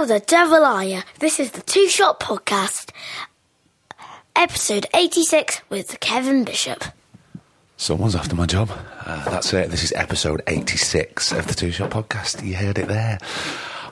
[0.00, 1.02] How the devil are you?
[1.18, 2.88] This is the Two Shot Podcast,
[4.34, 6.84] episode 86 with Kevin Bishop.
[7.76, 8.70] Someone's after my job.
[9.04, 9.70] Uh, that's it.
[9.70, 12.42] This is episode 86 of the Two Shot Podcast.
[12.42, 13.18] You heard it there.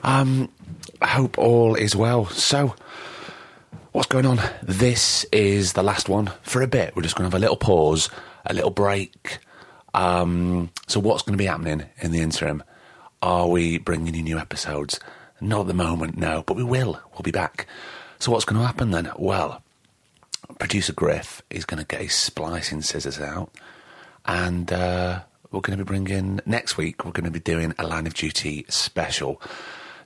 [0.01, 0.51] Um,
[0.99, 2.25] I hope all is well.
[2.25, 2.73] So,
[3.91, 4.39] what's going on?
[4.63, 6.95] This is the last one for a bit.
[6.95, 8.09] We're just going to have a little pause,
[8.47, 9.37] a little break.
[9.93, 12.63] Um, so, what's going to be happening in the interim?
[13.21, 14.99] Are we bringing you new episodes?
[15.41, 17.01] Not at the moment, no, but we will.
[17.13, 17.67] We'll be back.
[18.19, 19.09] So, what's going to happen then?
[19.17, 19.61] Well,
[20.57, 23.51] producer Griff is going to get his splicing scissors out,
[24.25, 27.05] and uh, we're going to be bringing next week.
[27.05, 29.41] We're going to be doing a Line of Duty special.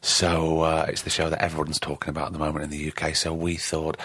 [0.02, 3.16] So uh, it's the show that everyone's talking about at the moment in the UK.
[3.16, 3.98] So we thought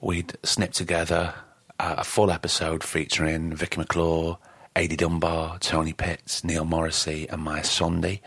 [0.00, 1.34] we'd snip together
[1.78, 4.38] uh, a full episode featuring Vicky McClure,
[4.74, 8.20] Adi Dunbar, Tony Pitts, Neil Morrissey, and Maya Sondhi.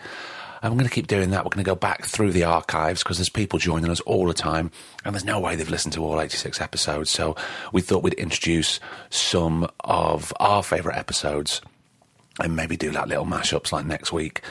[0.64, 1.44] And we're going to keep doing that.
[1.44, 4.34] We're going to go back through the archives because there's people joining us all the
[4.34, 4.72] time,
[5.04, 7.10] and there's no way they've listened to all 86 episodes.
[7.10, 7.36] So
[7.74, 11.60] we thought we'd introduce some of our favourite episodes
[12.40, 14.42] and maybe do like little mashups like next week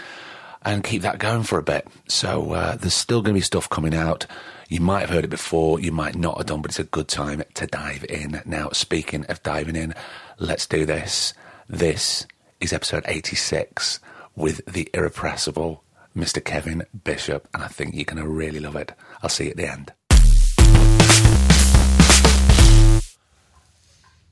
[0.60, 1.88] and keep that going for a bit.
[2.08, 4.26] So uh, there's still going to be stuff coming out.
[4.68, 7.08] You might have heard it before, you might not have done, but it's a good
[7.08, 8.42] time to dive in.
[8.44, 9.94] Now, speaking of diving in,
[10.38, 11.32] let's do this.
[11.70, 12.26] This
[12.60, 13.98] is episode 86
[14.36, 15.82] with the irrepressible
[16.16, 16.44] Mr.
[16.44, 18.92] Kevin Bishop, and I think you're going to really love it.
[19.22, 19.92] I'll see you at the end.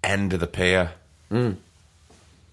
[0.02, 0.92] End of the pier.
[1.30, 1.56] Mm.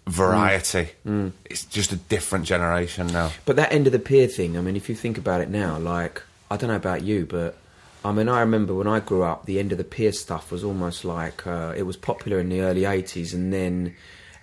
[0.08, 0.90] Variety.
[1.06, 1.28] Mm.
[1.28, 1.32] Mm.
[1.46, 3.32] It's just a different generation now.
[3.46, 5.78] But that end of the pier thing, I mean, if you think about it now,
[5.78, 7.58] like, I don't know about you, but
[8.06, 10.64] I mean, I remember when I grew up, the end of the pier stuff was
[10.64, 13.96] almost like uh, it was popular in the early 80s and then.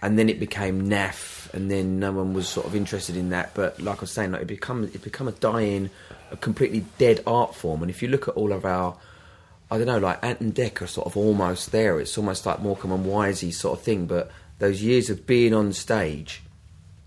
[0.03, 3.55] And then it became naff, and then no one was sort of interested in that.
[3.55, 5.89] But like I was saying, like it become it become a dying,
[6.31, 7.81] a completely dead art form.
[7.83, 8.97] And if you look at all of our,
[9.71, 12.01] I don't know, like Ant and Dec are sort of almost there.
[12.01, 14.07] It's almost like Morecambe and Wisey sort of thing.
[14.07, 16.43] But those years of being on stage,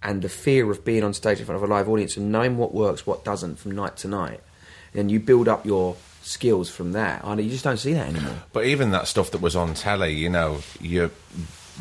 [0.02, 2.58] and the fear of being on stage in front of a live audience and knowing
[2.58, 4.42] what works, what doesn't from night to night,
[4.94, 7.24] and you build up your skills from that.
[7.26, 8.36] I you just don't see that anymore.
[8.54, 11.12] But even that stuff that was on telly, you know, you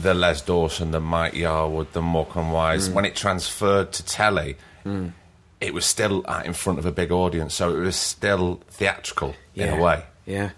[0.00, 2.94] the Les Dawson, the Mike Yarwood, the Morecambe Wise, mm.
[2.94, 5.12] when it transferred to telly, mm.
[5.60, 9.68] it was still in front of a big audience, so it was still theatrical in
[9.68, 10.04] a way.
[10.26, 10.50] Yeah.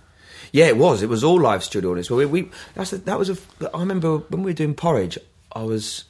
[0.53, 1.03] Yeah, it was.
[1.03, 2.11] It was all live studio audience.
[2.11, 3.37] Well, we, we that's a, that was a.
[3.75, 5.19] I remember when we were doing Porridge,
[5.53, 6.05] I was.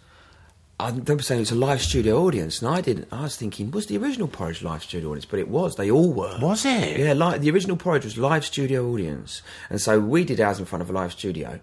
[0.80, 3.08] I remember saying it's a live studio audience, and I didn't.
[3.10, 5.24] I was thinking, was the original Porridge live studio audience?
[5.24, 5.74] But it was.
[5.74, 6.38] They all were.
[6.40, 7.00] Was it?
[7.00, 10.66] Yeah, like the original Porridge was live studio audience, and so we did ours in
[10.66, 11.58] front of a live studio,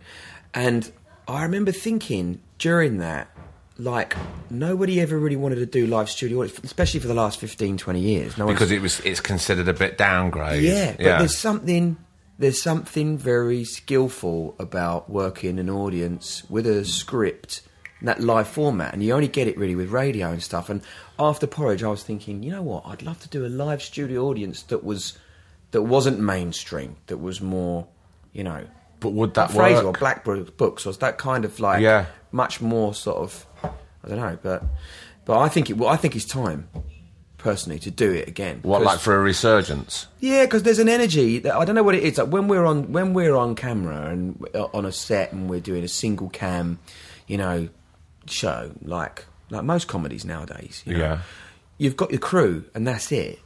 [0.53, 0.91] and
[1.27, 3.29] I remember thinking during that,
[3.77, 4.15] like
[4.49, 7.99] nobody ever really wanted to do live studio, audience, especially for the last 15, 20
[7.99, 8.37] years.
[8.37, 10.63] No Because it was it's considered a bit downgrade.
[10.63, 11.97] yeah, but there's something
[12.37, 17.61] there's something very skillful about working an audience with a script
[18.01, 20.69] in that live format, and you only get it really with radio and stuff.
[20.69, 20.81] And
[21.17, 22.85] after Porridge, I was thinking, you know what?
[22.85, 25.17] I'd love to do a live studio audience that was
[25.71, 27.87] that wasn't mainstream, that was more,
[28.31, 28.65] you know,
[29.05, 29.93] But would that Frasier or?
[29.93, 32.05] Black Books, or that kind of like Yeah.
[32.31, 34.63] much more sort of I don't know, but
[35.25, 35.77] but I think it.
[35.77, 36.67] Well, I think it's time
[37.37, 38.59] personally to do it again.
[38.63, 40.07] What like for a resurgence?
[40.19, 41.39] yeah, because there's an energy.
[41.39, 42.17] That, I don't know what it is.
[42.17, 44.43] Like when we're on when we're on camera and
[44.73, 46.79] on a set and we're doing a single cam,
[47.27, 47.69] you know,
[48.27, 50.81] show like like most comedies nowadays.
[50.85, 51.19] You know, Yeah.
[51.77, 53.39] you've got your crew and that's it,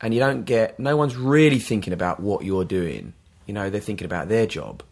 [0.00, 0.78] and you don't get.
[0.78, 3.14] No one's really thinking about what you're doing.
[3.46, 4.82] You know, they're thinking about their job,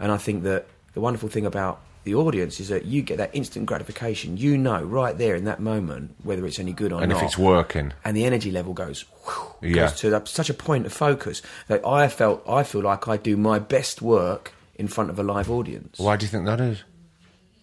[0.00, 3.30] and I think that the wonderful thing about the audience is that you get that
[3.34, 4.36] instant gratification.
[4.36, 7.24] You know, right there in that moment whether it's any good or And not And
[7.26, 7.92] if it's working.
[8.04, 9.74] and the energy level goes, whew, Yeah.
[9.88, 13.36] goes to such a point of focus that I felt I feel like I do
[13.36, 16.84] my best work in front of a live audience Why do you think that is?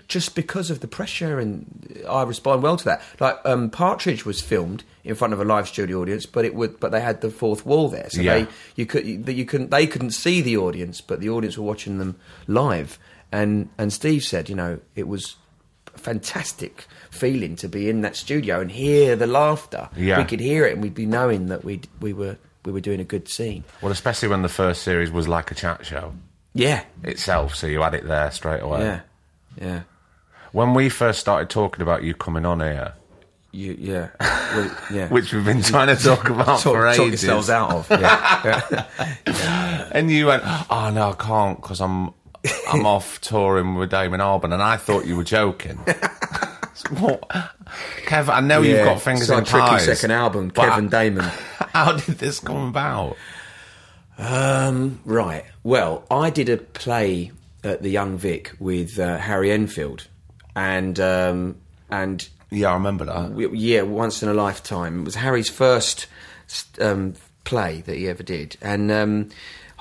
[0.08, 3.02] Just because of the pressure and I respond well to that.
[3.20, 6.80] Like um, Partridge was filmed in front of a live studio audience, but it would
[6.80, 8.40] but they had the fourth wall there, so Yeah.
[8.40, 11.66] they you could you, you couldn't they couldn't see the audience, but the audience were
[11.66, 12.16] watching them
[12.48, 13.00] live.
[13.32, 15.36] And and Steve said, you know, it was
[15.96, 19.90] a fantastic feeling to be in that studio and hear the laughter.
[19.96, 20.18] Yeah.
[20.20, 23.00] We could hear it, and we'd be knowing that we we were we were doing
[23.00, 23.64] a good scene.
[23.82, 26.14] Well, especially when the first series was like a chat show
[26.54, 28.80] Yeah, itself, so you had it there straight away.
[28.82, 29.00] yeah,
[29.60, 29.82] yeah.
[30.54, 32.94] When we first started talking about you coming on here,
[33.52, 35.08] You, yeah, well, yeah.
[35.10, 37.88] which we've been trying to talk about talk, for talk yourselves out of.
[37.90, 38.86] Yeah.
[39.92, 42.14] and you went, "Oh no, I can't because I'm
[42.72, 45.78] I'm off touring with Damon Albarn," and I thought you were joking.
[47.00, 47.28] what?
[48.06, 49.86] Kev, I know you've got fingers in tricky pies.
[49.86, 51.26] second album, Kevin Damon.
[51.74, 53.18] How did this come about?
[54.18, 55.46] Um, right.
[55.64, 57.32] Well, I did a play
[57.64, 60.08] at the Young Vic with uh, Harry Enfield,
[60.56, 61.56] and um,
[61.90, 63.30] and Yeah, I remember that.
[63.30, 65.02] w- yeah, once in a lifetime.
[65.02, 66.08] It was Harry's first
[66.80, 67.14] um,
[67.44, 69.30] play that he ever did, and um,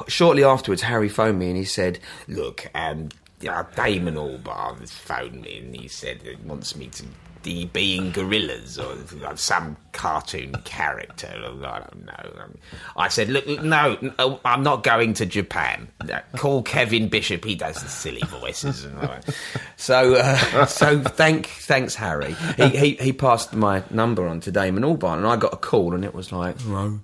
[0.09, 1.99] shortly afterwards, Harry phoned me and he said,
[2.29, 3.11] Look, um,
[3.49, 7.05] uh, Damon Albarn has phoned me and he said he wants me to
[7.43, 11.29] be being Gorillaz or some cartoon character.
[11.29, 12.51] I don't know.
[12.97, 15.89] I said, look, no, no, I'm not going to Japan.
[16.37, 17.45] Call Kevin Bishop.
[17.45, 18.85] He does the silly voices.
[18.85, 19.35] And all that.
[19.77, 22.35] So, uh, so thank, thanks, Harry.
[22.57, 25.95] He, he he passed my number on to Damon Albarn, and I got a call,
[25.95, 27.01] and it was like, "Hello,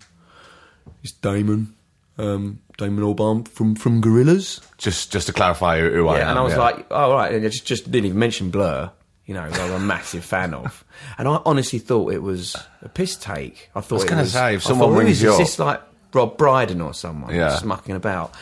[1.03, 1.75] it's Damon,
[2.19, 6.29] um, Damon Albarn from from Gorillaz." Just just to clarify who, who I am.
[6.29, 6.59] And I was yeah.
[6.61, 8.91] like, "Oh right," and I just just didn't even mention Blur.
[9.29, 10.85] You know, who I'm a massive fan of,
[11.19, 13.71] and I honestly thought it was a piss take.
[13.77, 15.35] I thought was gonna was, say, if I someone thought, rings is you this?
[15.37, 15.83] up- Is this like
[16.15, 17.51] Rob Brydon or someone Yeah.
[17.51, 18.35] just mucking about?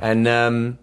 [0.00, 0.78] And um,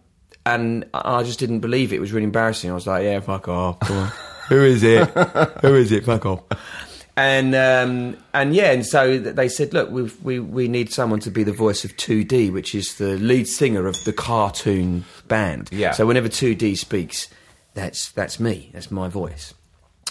[0.46, 1.98] and I I just didn't believe it.
[1.98, 2.72] It was really embarrassing.
[2.72, 3.78] I was like, "Yeah, fuck off.
[4.50, 5.08] Who is it?
[5.62, 6.06] Who is it?
[6.06, 6.42] Fuck off."
[7.18, 11.30] And um, and yeah, and so they said, look, we've, we we need someone to
[11.32, 15.68] be the voice of 2D, which is the lead singer of the cartoon band.
[15.74, 15.92] Yeah.
[15.92, 17.28] So whenever 2D speaks,
[17.80, 18.70] that's that's me.
[18.74, 19.54] That's my voice.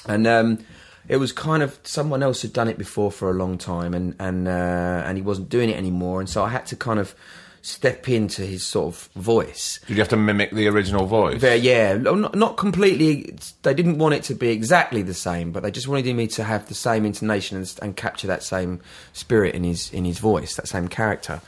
[0.07, 0.65] And um,
[1.09, 4.15] it was kind of someone else had done it before for a long time, and
[4.19, 7.15] and uh, and he wasn't doing it anymore, and so I had to kind of
[7.63, 9.81] step into his sort of voice.
[9.87, 11.43] Did you have to mimic the original voice?
[11.43, 13.37] Yeah, not, not completely.
[13.63, 16.45] They didn't want it to be exactly the same, but they just wanted me to
[16.45, 18.81] have the same intonation and, and capture that same
[19.13, 21.41] spirit in his in his voice, that same character.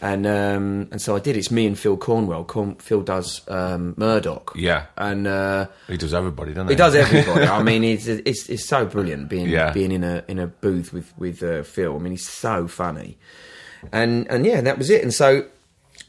[0.00, 1.36] And um, and so I did.
[1.36, 2.42] It's me and Phil Cornwell.
[2.44, 4.50] Corn, Phil does um, Murdoc.
[4.56, 4.86] Yeah.
[4.96, 6.72] and uh, He does everybody, doesn't he?
[6.74, 7.46] he does everybody.
[7.46, 9.70] I mean, it's, it's it's so brilliant being Yeah.
[9.72, 11.94] being in a in a booth with with uh, Phil.
[11.94, 13.16] I mean, he's so funny,
[13.92, 15.02] and and yeah, that was it.
[15.02, 15.46] And so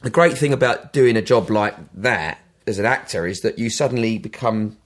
[0.01, 3.69] the great thing about doing a job like that as an actor is that you
[3.69, 4.77] suddenly become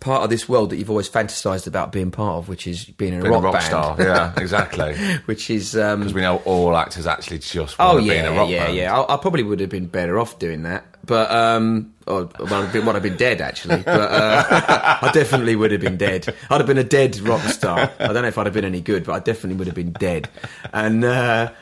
[0.00, 3.14] part of this world that you've always fantasized about being part of, which is being
[3.14, 3.64] in a Being rock, a rock band.
[3.64, 4.94] star, yeah, exactly.
[5.24, 8.24] which is um, Because we know all actors actually just want Oh to be in
[8.24, 8.76] yeah, a rock yeah, band.
[8.76, 8.98] yeah.
[9.00, 12.72] I, I probably would have been better off doing that, but um, or well, I'd
[12.74, 13.82] been, well, I'd been dead actually.
[13.82, 14.44] But uh,
[15.02, 16.28] I definitely would have been dead.
[16.50, 17.90] I'd have been a dead rock star.
[17.98, 19.92] I don't know if I'd have been any good, but I definitely would have been
[19.92, 20.28] dead.
[20.74, 21.52] And uh,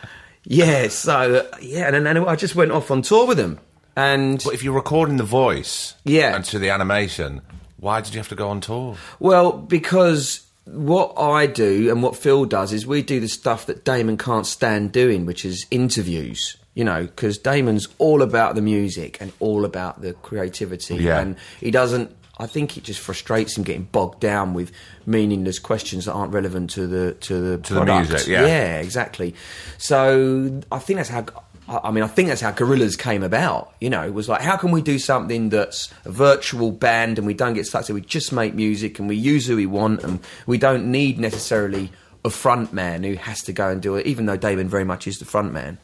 [0.44, 3.58] yeah, so yeah, and then I just went off on tour with them,
[3.96, 6.34] and But if you're recording the voice Yeah.
[6.34, 7.40] and to the animation,
[7.78, 8.96] why did you have to go on tour?
[9.18, 13.84] Well, because what I do and what Phil does is we do the stuff that
[13.84, 16.56] Damon can't stand doing, which is interviews.
[16.74, 21.20] You know, because Damon's all about the music and all about the creativity, Yeah.
[21.20, 22.10] and he doesn't.
[22.38, 24.72] I think it just frustrates him getting bogged down with
[25.06, 28.10] meaningless questions that aren't relevant to the to the To the product.
[28.10, 28.46] music, yeah.
[28.46, 29.34] yeah, exactly.
[29.78, 31.20] So I think that's how.
[31.68, 33.72] I I mean, I think that's how Gorillaz came about.
[33.80, 37.26] You know, it was like, how can we do something that's a virtual band and
[37.26, 40.02] we don't get stuck So We just make music and we use who we want
[40.04, 41.90] and we don't need necessarily
[42.24, 44.06] a front man who has to go and do it.
[44.06, 45.78] Even though Damon very much is the front man.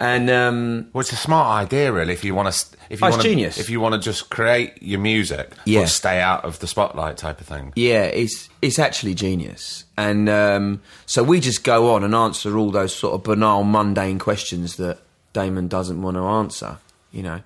[0.00, 2.14] And um, Well, it's a smart idea, really.
[2.14, 3.58] If you want to, if you Oh, want genius.
[3.58, 5.80] if you want to just create your music, Yeah.
[5.82, 7.72] but stay out of the spotlight, type of thing.
[7.76, 12.70] Yeah, it's it's actually genius, and um, so we just go on and answer all
[12.70, 14.98] those sort of banal, mundane questions that
[15.34, 16.78] Damon doesn't want to answer.
[17.12, 17.40] You know,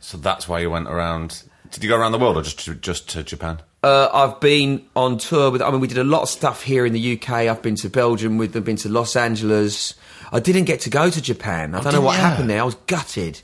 [0.00, 1.42] So that's why you went around.
[1.70, 3.60] Did you go around the world or just to, just to Japan?
[3.84, 5.62] uh, I've been on tour with.
[5.62, 7.30] I mean, we did a lot of stuff here in the UK.
[7.48, 9.94] I've been to Belgium with them, been to Los Angeles.
[10.32, 11.74] I didn't get to go to Japan.
[11.74, 12.22] I don't know what ya?
[12.22, 12.60] happened there.
[12.60, 13.40] I was gutted.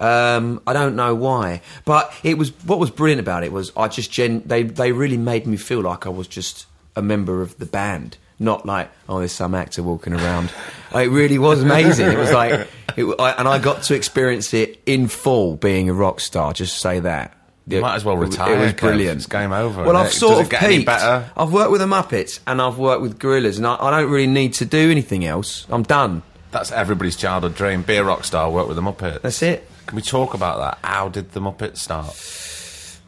[0.00, 3.88] Um, I don't know why, but it was what was brilliant about it was I
[3.88, 7.58] just gen they they really made me feel like I was just a member of
[7.58, 10.52] the band, not like oh there's some actor walking around.
[10.94, 12.06] it really was amazing.
[12.12, 15.94] It was like, it, I, and I got to experience it in full being a
[15.94, 16.52] rock star.
[16.52, 17.37] Just say that.
[17.68, 19.16] You might as well retire, It was brilliant.
[19.18, 20.12] It's game over, Well, I've it?
[20.12, 20.86] sort of peaked.
[20.86, 21.30] better?
[21.36, 24.26] I've worked with the Muppets and I've worked with Gorillaz, and I, I don't really
[24.26, 25.66] need to do anything else.
[25.68, 26.22] I'm done.
[26.50, 27.82] That's everybody's childhood dream.
[27.82, 29.20] Be a rock star, work with the Muppets.
[29.22, 29.68] That's it.
[29.86, 30.78] Can we talk about that?
[30.86, 32.14] How did the Muppets start?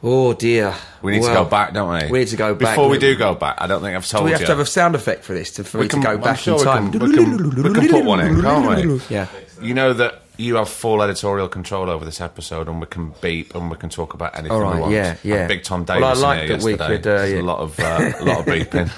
[0.02, 0.74] Oh dear.
[1.02, 2.10] We need Well, to go back, don't we?
[2.10, 2.74] We need to go back.
[2.76, 4.24] Before we do go back, I don't think I've told you.
[4.26, 4.46] we have you.
[4.46, 6.20] to have a sound effect for this to, for we me can, to go I'm
[6.22, 6.90] back sure in we time?
[6.92, 9.00] Can, we, can, we can put one in, can't we?
[9.14, 9.26] Yeah.
[9.60, 13.54] You know that you have full editorial control over this episode, and we can beep
[13.54, 14.92] and we can talk about anything All we want.
[14.92, 15.36] yeah, yeah.
[15.36, 17.40] Had Big Tom Well, I like in here that we could, uh, yeah.
[17.40, 18.88] a lot of uh, a lot of beeping,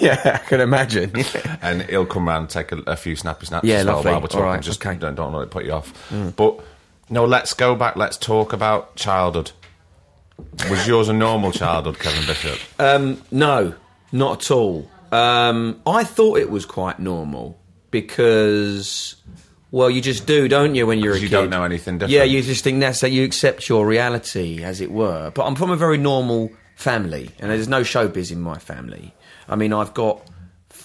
[0.00, 1.12] yeah, I can imagine.
[1.62, 3.66] and he'll come round and take a, a few snappy snaps.
[3.66, 4.12] Yeah, as well lovely.
[4.12, 4.44] while we're talking.
[4.44, 4.96] All right, Just okay.
[4.98, 6.12] don't, don't let it put you off.
[6.36, 6.60] But
[7.10, 7.96] no, let's go back.
[7.96, 9.52] Let's talk about childhood.
[10.70, 12.58] Was yours a normal childhood, Kevin Bishop?
[12.78, 13.74] Um, no,
[14.12, 14.90] not at all.
[15.12, 17.58] Um, I thought it was quite normal
[17.90, 19.16] because,
[19.70, 21.34] well, you just do, don't you, when you're a you kid?
[21.34, 22.12] don't know anything different.
[22.12, 25.30] Yeah, you just think that's that you accept your reality, as it were.
[25.30, 29.14] But I'm from a very normal family, and there's no showbiz in my family.
[29.48, 30.22] I mean, I've got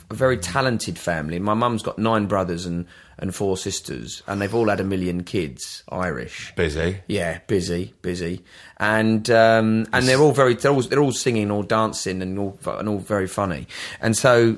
[0.09, 1.39] a very talented family.
[1.39, 2.85] My mum's got nine brothers and,
[3.17, 6.53] and four sisters, and they've all had a million kids, Irish.
[6.55, 6.97] Busy.
[7.07, 8.43] Yeah, busy, busy,
[8.77, 12.59] and um, and they're all very they're all, they're all singing, all dancing, and all
[12.65, 13.67] and all very funny.
[14.01, 14.57] And so,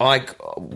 [0.00, 0.26] I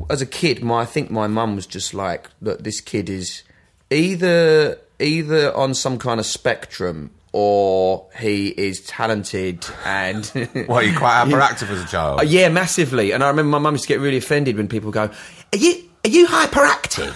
[0.08, 3.42] as a kid, my I think my mum was just like, look, this kid is
[3.90, 10.30] either either on some kind of spectrum or he is talented and
[10.68, 12.20] Well, you're quite hyperactive as a child.
[12.20, 13.12] uh, yeah, massively.
[13.12, 15.02] And I remember my mum used to get really offended when people go,
[15.52, 17.14] "Are you are you hyperactive?"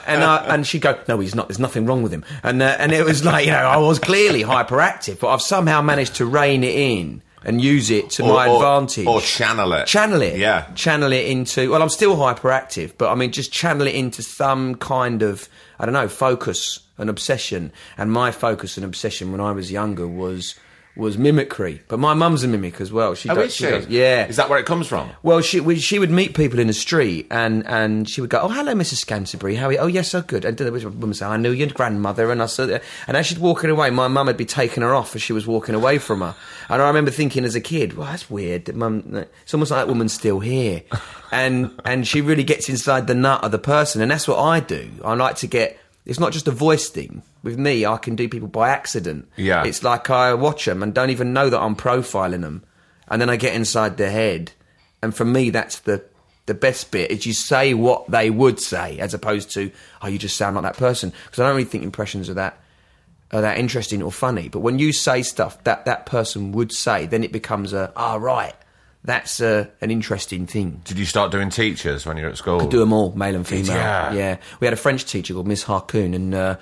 [0.06, 1.48] and I, and she'd go, "No, he's not.
[1.48, 3.98] There's nothing wrong with him." And uh, and it was like you know I was
[3.98, 8.48] clearly hyperactive, but I've somehow managed to rein it in and use it to my
[8.48, 9.06] or, advantage.
[9.06, 9.86] Or channel it.
[9.86, 10.66] Channel it, Yeah.
[10.74, 11.70] Channel it into.
[11.70, 15.48] Well, I'm still hyperactive, but I mean, just channel it into some kind of
[15.78, 17.72] I don't know focus and obsession.
[17.98, 20.54] And my focus and obsession when I was younger was
[20.96, 21.82] was mimicry.
[21.88, 23.14] But my mum's a mimic as well.
[23.14, 23.64] She Oh, does, is she?
[23.66, 24.26] does- yeah.
[24.26, 25.10] Is that where it comes from?
[25.22, 28.38] Well, she we, she would meet people in the street, and, and she would go,
[28.40, 29.04] "Oh, hello, Mrs.
[29.04, 29.56] Scanterbury.
[29.56, 29.78] How are you?
[29.78, 32.46] Oh, yes, so good." And the woman would say, "I knew your grandmother," and I
[32.46, 35.32] said, and as she'd walking away, my mum would be taking her off as she
[35.32, 36.34] was walking away from her.
[36.68, 38.66] And I remember thinking as a kid, "Well, that's weird.
[38.66, 40.82] That mum, it's almost like that woman's still here,"
[41.32, 44.60] and and she really gets inside the nut of the person, and that's what I
[44.60, 44.90] do.
[45.04, 45.78] I like to get.
[46.06, 47.22] It's not just a voice thing.
[47.42, 49.28] With me, I can do people by accident.
[49.36, 49.64] Yeah.
[49.64, 52.62] It's like I watch them and don't even know that I'm profiling them,
[53.08, 54.52] and then I get inside their head,
[55.02, 56.04] and for me, that's the
[56.46, 59.70] the best bit is you say what they would say as opposed to
[60.02, 62.60] oh you just sound like that person because I don't really think impressions are that
[63.32, 64.48] are that interesting or funny.
[64.48, 68.16] But when you say stuff that that person would say, then it becomes a ah
[68.16, 68.54] right,
[69.04, 70.80] that's a, an interesting thing.
[70.84, 72.60] Did you start doing teachers when you were at school?
[72.60, 73.76] Could do them all, male and female.
[73.76, 74.12] ya?
[74.12, 76.56] Yeah, we had a French teacher called Miss Harcoon, and uh,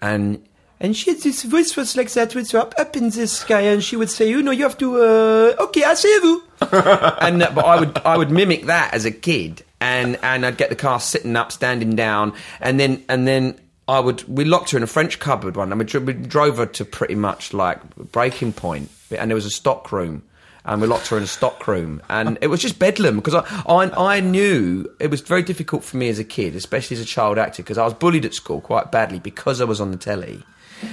[0.00, 0.46] and
[0.80, 3.82] and she had this voice was like that, with up up in the sky, and
[3.82, 7.50] she would say, "You know, you have to uh, okay, I see you." and uh,
[7.54, 10.76] but I would I would mimic that as a kid, and and I'd get the
[10.76, 13.58] car sitting up, standing down, and then and then.
[13.90, 14.22] I would.
[14.28, 17.14] We locked her in a French cupboard one, and we, we drove her to pretty
[17.14, 20.24] much like breaking point, and there was a stock room,
[20.68, 23.62] and we locked her in a stock room, and it was just bedlam because I,
[23.66, 27.06] I, I knew it was very difficult for me as a kid, especially as a
[27.06, 29.96] child actor, because I was bullied at school quite badly because I was on the
[29.96, 30.42] telly,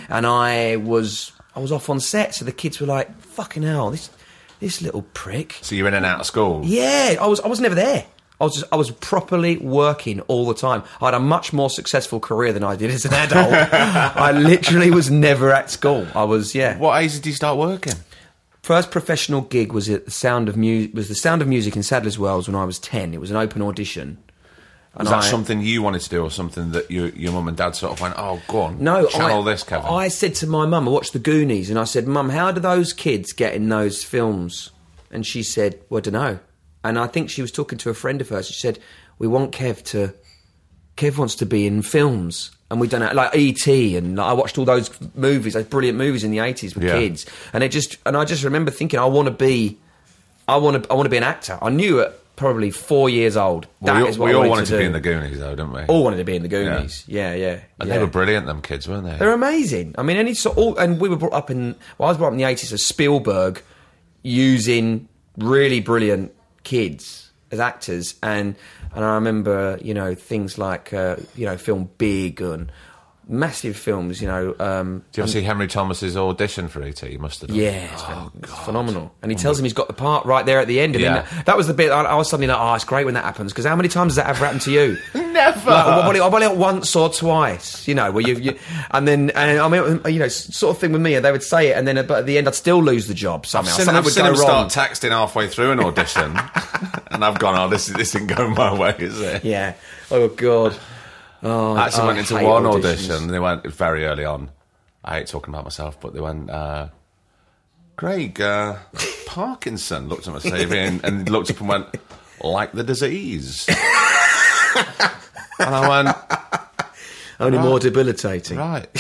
[0.08, 3.92] and I was I was off on set, so the kids were like, "Fucking hell,
[3.92, 4.10] this
[4.62, 6.62] this little prick." So you're in and out of school.
[6.64, 8.06] Yeah, I was I was never there.
[8.40, 10.84] I was just, I was properly working all the time.
[11.02, 13.54] I had a much more successful career than I did as an adult.
[13.74, 16.06] I literally was never at school.
[16.16, 16.78] I was yeah.
[16.78, 17.94] What age did you start working?
[18.66, 20.96] First professional gig was at the Sound of Music.
[20.96, 23.14] Was the Sound of Music in Sadler's Wells when I was ten.
[23.14, 24.18] It was an open audition.
[24.98, 27.56] Was that I- something you wanted to do, or something that your your mum and
[27.56, 29.86] dad sort of went, "Oh, go on, No, channel I, this, Kevin"?
[29.88, 32.60] I said to my mum, I watched the Goonies, and I said, "Mum, how do
[32.60, 34.72] those kids get in those films?"
[35.12, 36.40] And she said, "Well, I don't know."
[36.84, 38.48] And I think she was talking to a friend of hers.
[38.48, 38.80] She said,
[39.20, 40.16] "We want Kev to.
[40.98, 44.34] Kev wants to be in films." And we done it like ET, and like, I
[44.34, 46.98] watched all those movies, those brilliant movies in the eighties with Yeah.
[47.00, 49.78] kids, and it just, and I just remember thinking, I want to be,
[50.48, 51.60] I want to, I want to be an actor.
[51.62, 52.20] I knew it.
[52.38, 54.78] probably four years old Well, that we, is what we I all wanted, to, to,
[54.80, 55.84] be in the Goonies, though, didn't we?
[55.84, 57.06] all wanted to be in the Goonies.
[57.08, 57.60] Yeah, yeah.
[57.80, 57.96] and yeah.
[57.96, 59.16] they were brilliant, them kids, weren't they?
[59.16, 59.96] They're amazing.
[59.98, 61.76] I mean, any sort, all, and we were brought up in.
[61.98, 63.62] Well, I was brought up in the eighties as Spielberg
[64.24, 65.08] using
[65.38, 68.56] really brilliant kids as actors, and
[68.96, 72.72] and I remember you know things like uh, you know film Big and
[73.28, 74.22] massive films.
[74.22, 77.02] You know, um, Do you ever see Henry Thomas's audition for ET?
[77.04, 77.58] You must have done.
[77.58, 79.14] yeah, it's, phen- it's phenomenal.
[79.22, 80.96] And he tells him he's got the part right there at the end.
[80.96, 81.22] And Yeah.
[81.30, 83.24] then that was the bit I, I was suddenly like, oh, it's great when that
[83.24, 84.98] happens because how many times has that ever happened to you?
[85.16, 85.70] Never.
[85.70, 85.86] Like,
[86.22, 88.60] I've only, had once or twice, you know, where you, you
[88.92, 91.20] and then and I mean, you know, sort of thing with me.
[91.20, 93.46] They would say it, and then but at the end, I'd still lose the job
[93.54, 94.70] I've seen, I've would seen him wrong.
[94.70, 96.38] start texting halfway through an audition,
[97.12, 99.74] and I've gone, "Oh, this this isn't going my way, is it?" yeah.
[100.10, 100.78] Oh God.
[101.48, 102.76] Oh, I actually I went into one auditions.
[102.86, 103.12] audition.
[103.16, 104.50] And they went very early on,
[105.04, 106.88] I hate talking about myself, but they went, uh,
[107.98, 108.78] Craig, uh,
[109.28, 111.86] Parkinson looked at my CV and, and looked up and went,
[112.42, 113.68] like the disease.
[113.70, 113.78] and
[115.76, 116.18] I went,
[117.40, 118.58] Only more debilitating.
[118.58, 118.92] right.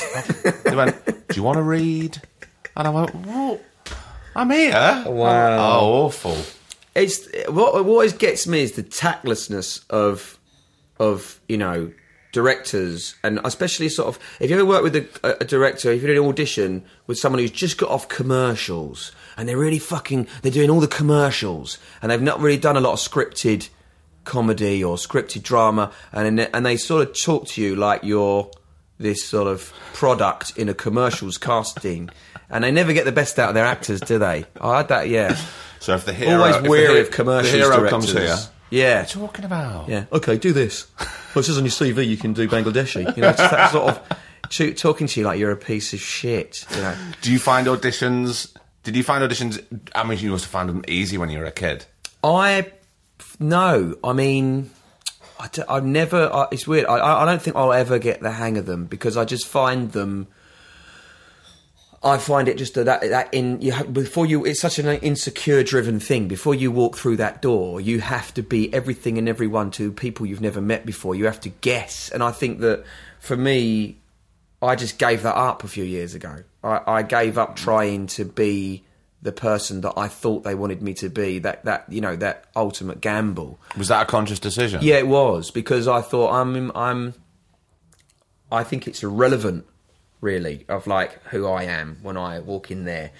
[0.63, 2.21] They went, do you want to read?
[2.77, 3.59] And I went, well,
[4.35, 5.03] I'm here.
[5.07, 5.79] Wow.
[5.79, 6.37] Oh, awful.
[6.93, 10.37] It's what, what always gets me is the tactlessness of
[10.97, 11.91] of you know
[12.35, 16.13] directors and especially sort of if you ever work with a, a director if you're
[16.13, 20.51] do an audition with someone who's just got off commercials and they're really fucking they're
[20.51, 23.69] doing all the commercials and they've not really done a lot of scripted
[24.25, 28.51] comedy or scripted drama and and they sort of talk to you like you're
[28.97, 32.09] this sort of product in a commercials casting
[32.49, 35.07] and they never get the best out of their actors do they i had that
[35.07, 35.37] yeah
[35.79, 37.89] So if the hero, always if the wary of commercials the hero directors.
[37.91, 38.35] comes here,
[38.75, 39.89] Yeah, what are you talking about?
[39.89, 40.05] yeah.
[40.11, 40.87] Okay, do this.
[40.99, 43.15] Well, it says on your CV you can do Bangladeshi.
[43.15, 44.01] You know, it's just that sort of
[44.49, 46.65] to- talking to you like you're a piece of shit.
[46.75, 46.95] You know.
[47.21, 48.55] Do you find auditions?
[48.83, 49.63] Did you find auditions?
[49.95, 51.85] I mean, you must have found them easy when you were a kid.
[52.23, 52.71] I
[53.39, 54.69] no, I mean,
[55.39, 56.31] I have never.
[56.33, 56.85] I, it's weird.
[56.85, 59.47] I- I, I don't think I'll ever get the hang of them because I just
[59.47, 60.27] find them.
[62.05, 65.63] I find it just that that in you have, before you it's such an insecure
[65.63, 66.27] driven thing.
[66.27, 70.27] Before you walk through that door, you have to be everything and everyone to people
[70.27, 71.15] you've never met before.
[71.15, 72.85] You have to guess, and I think that
[73.19, 73.97] for me,
[74.61, 76.43] I just gave that up a few years ago.
[76.63, 78.83] I, I gave up trying to be
[79.23, 81.39] the person that I thought they wanted me to be.
[81.39, 83.59] That that you know that ultimate gamble.
[83.75, 84.81] Was that a conscious decision?
[84.83, 87.15] Yeah, it was because I thought I'm I'm.
[88.51, 89.65] I think it's irrelevant,
[90.25, 93.11] really, of like who I am when I walk in there,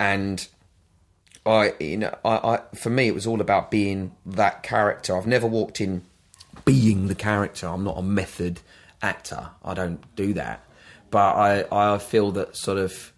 [0.00, 0.44] and
[1.46, 5.16] I you know I, I for me it was all about being that character.
[5.16, 6.02] I've never walked in
[6.64, 7.68] being the character.
[7.68, 8.60] I'm not a method
[9.02, 9.50] actor.
[9.62, 10.64] I don't do that,
[11.10, 13.12] but I I feel that sort of.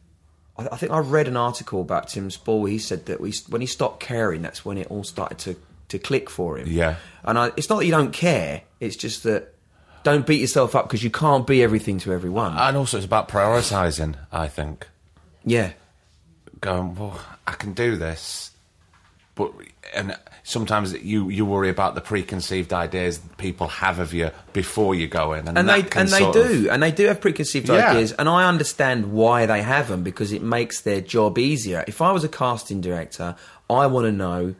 [0.58, 2.64] I I think I read an article about Tim Spall.
[2.66, 5.56] He said that we, when he stopped caring, that's when it all started to,
[5.88, 6.66] to click for him.
[6.68, 6.96] Yeah.
[7.22, 8.62] And I, it's not that you don't care.
[8.80, 9.54] It's just that
[10.06, 12.56] don't beat yourself up because you can't be everything to everyone.
[12.56, 14.14] And also, it's about prioritising.
[14.30, 14.86] I think
[15.44, 15.72] yeah.
[16.60, 18.52] going, well, I can do this,
[19.34, 19.50] but
[19.92, 25.08] and sometimes you you worry about the preconceived ideas people have of you before you
[25.08, 27.90] go in, and, and they and they do of- and they do have preconceived Yeah.
[27.90, 32.00] ideas and i understand why they have them because it makes their job easier if
[32.00, 33.34] i was a casting director
[33.68, 34.54] i want to know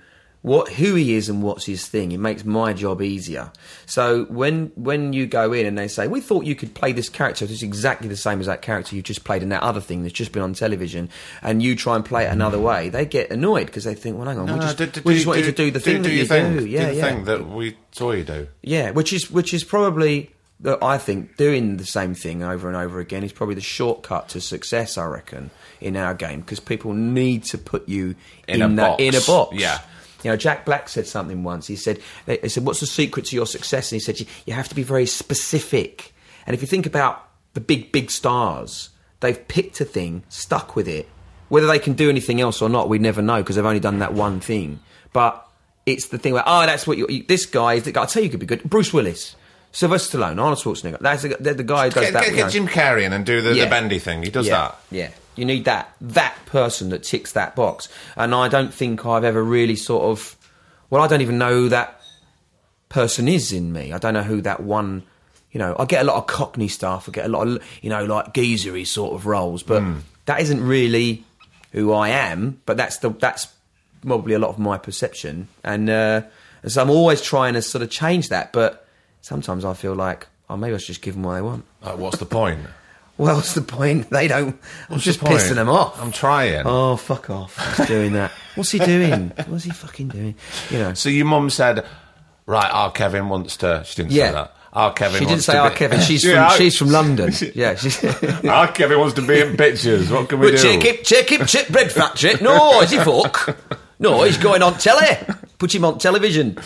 [0.46, 3.50] what who he is and what's his thing it makes my job easier
[3.84, 7.08] so when when you go in and they say we thought you could play this
[7.08, 10.02] character that's exactly the same as that character you just played in that other thing
[10.02, 11.08] that's just been on television
[11.42, 14.26] and you try and play it another way they get annoyed because they think well
[14.28, 15.80] hang on No, we just, do- do- we just do- want you to do the
[15.80, 16.56] thing that you thing.
[16.58, 18.46] do yeah yeah that we saw you do.
[18.62, 20.30] yeah, which is which is probably
[20.60, 24.28] that I think doing the same thing over and over again is probably the shortcut
[24.30, 24.96] to success.
[24.96, 28.14] I reckon in our game because people need to put you
[28.48, 29.02] In in, a that box.
[29.02, 29.56] in a box.
[29.56, 29.80] Yeah.
[30.24, 31.66] You know, Jack Black said something once.
[31.66, 33.92] He said, they they said, what's the secret to your success?
[33.92, 36.14] And he said, you, have to be very specific.
[36.46, 40.88] And if you think about the big, big stars, they've picked a thing, stuck with
[40.88, 41.08] it.
[41.48, 44.00] Whether they can do anything else or not, we never know because they've only done
[44.00, 44.80] that one thing.
[45.12, 45.46] But
[45.86, 48.00] it's the thing where, oh, that's what you, this guy is the guy.
[48.00, 48.64] I'll tell you, could be good.
[48.64, 49.36] Bruce Willis,
[49.70, 50.98] Sylvester Stallone, Arnold Schwarzenegger.
[50.98, 52.24] That's the, the guy who does Get, that.
[52.24, 53.64] get, get Jim Carrey in and do the, Yeah.
[53.64, 54.22] the bendy thing.
[54.22, 54.78] He does yeah, that.
[54.90, 57.88] Yeah, you need that that person that ticks that box.
[58.16, 60.36] And I don't think I've ever really sort of.
[60.90, 62.00] Well, I don't even know who that
[62.88, 63.92] person is in me.
[63.92, 65.02] I don't know who that one.
[65.52, 67.08] You know, I get a lot of Cockney stuff.
[67.08, 69.98] I get a lot of you know like geezery sort of roles, but Hmm.
[70.26, 71.24] that isn't really
[71.72, 72.60] who I am.
[72.66, 73.48] But that's the that's
[74.06, 76.22] probably a lot of my perception, and, uh,
[76.62, 78.52] and so I'm always trying to sort of change that.
[78.52, 78.86] But
[79.22, 81.64] sometimes I feel like, oh, maybe I should just give them what they want.
[81.82, 82.60] Like, what's the point?
[83.18, 84.10] Well, what's the point?
[84.10, 84.48] They don't.
[84.48, 85.38] I'm What's just the point?
[85.40, 86.00] pissing them off.
[86.02, 86.62] I'm trying.
[86.66, 87.76] Oh, fuck off.
[87.78, 88.30] He's doing that.
[88.54, 89.32] What's he doing?
[89.46, 90.34] What's he fucking doing?
[90.70, 90.94] You know.
[90.94, 91.84] So your mum said,
[92.46, 93.82] right, our Kevin wants to.
[93.86, 94.26] She didn't Yeah.
[94.28, 94.52] say that.
[94.72, 96.76] Our Kevin She didn't wants say, to "Oh, be- Kevin." She's Yeah, from our- she's
[96.76, 97.32] from London.
[97.54, 98.04] Yeah, she's.
[98.44, 100.10] Our Kevin wants to be in pictures.
[100.10, 100.58] What can we do?
[100.58, 102.34] check him, check him, check bread factory.
[102.42, 103.56] No, is he fuck?
[103.98, 105.16] No, he's going on telly.
[105.58, 106.58] Put him on television.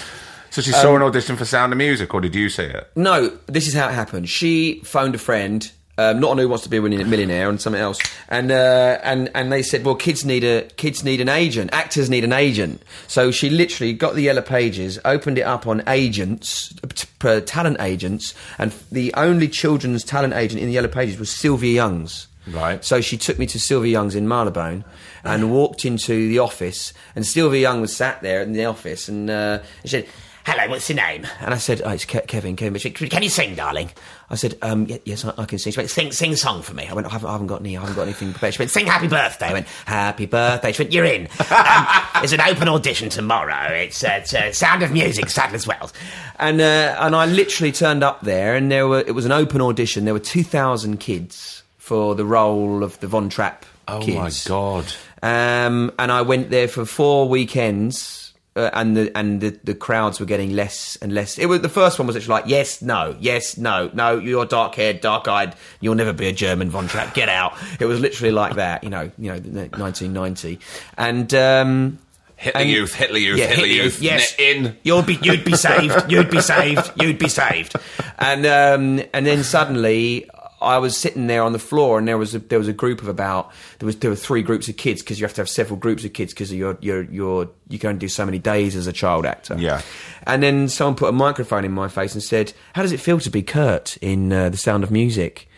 [0.51, 2.91] So she saw an audition for Sound of Music, or did you see it?
[2.97, 4.29] No, this is how it happened.
[4.29, 7.81] She phoned a friend, um, not on Who Wants to Be a Millionaire, and something
[7.81, 11.71] else, and uh, and and they said, well, kids need a kids need an agent,
[11.73, 12.83] actors need an agent.
[13.07, 18.35] So she literally got the yellow pages, opened it up on agents, t- talent agents,
[18.59, 22.27] and the only children's talent agent in the yellow pages was Sylvia Young's.
[22.47, 22.83] Right.
[22.85, 24.85] So she took me to Sylvia Young's in Marylebone
[25.23, 29.29] and walked into the office, and Sylvia Young was sat there in the office, and
[29.29, 30.07] uh, she said,
[30.51, 31.27] hello, what's your name?
[31.41, 32.95] And I said, oh, it's Ke- Kevin, Kevin Bishop.
[32.95, 33.91] Can you sing, darling?
[34.29, 35.73] I said, um, y- yes, I, I can sing.
[35.73, 36.87] She went, Sing, sing a song for me.
[36.89, 38.55] I went, I haven't, I haven't got any, I haven't got anything prepared.
[38.55, 39.47] She went, Sing happy birthday.
[39.47, 40.73] I went, happy birthday.
[40.73, 41.29] She went, You're in.
[41.51, 43.73] Um, there's an open audition tomorrow.
[43.73, 45.93] It's, uh, it's uh, Sound of Music, Sadler's Wells.
[46.39, 49.61] and uh, and I literally turned up there, and there were it was an open
[49.61, 50.05] audition.
[50.05, 54.17] There were two thousand kids for the role of the Von Trapp Oh kids.
[54.17, 54.93] my god!
[55.23, 58.20] Um, and I went there for four weekends,
[58.67, 61.39] uh, and the and the, the crowds were getting less and less.
[61.39, 64.19] It was the first one was actually like yes, no, yes, no, no.
[64.19, 65.55] You're dark haired, dark eyed.
[65.81, 67.15] You'll never be a German Von Trapp.
[67.15, 67.55] Get out.
[67.79, 68.85] It was literally like that.
[68.85, 70.59] You know, you know, 1990,
[70.97, 71.33] and.
[71.35, 71.99] Um,
[72.37, 74.01] Hitler and- Youth, Hitler Youth, yeah, Hitler Hitler Youth.
[74.01, 74.75] Yes, in.
[74.83, 76.11] You'll be, you'd be saved.
[76.11, 76.91] You'd be saved.
[76.97, 77.77] You'd be saved.
[78.19, 80.27] and um, and then suddenly
[80.61, 83.01] I was sitting there on the floor, and there was a, there was a group
[83.01, 85.49] of about there was there were three groups of kids because you have to have
[85.49, 88.77] several groups of kids because you're you're you're you can only do so many days
[88.77, 89.57] as a child actor.
[89.59, 89.81] Yeah.
[90.25, 93.21] And then someone put a microphone in my face and said, "How does it feel
[93.21, 95.49] to be Kurt in uh, The Sound of Music?"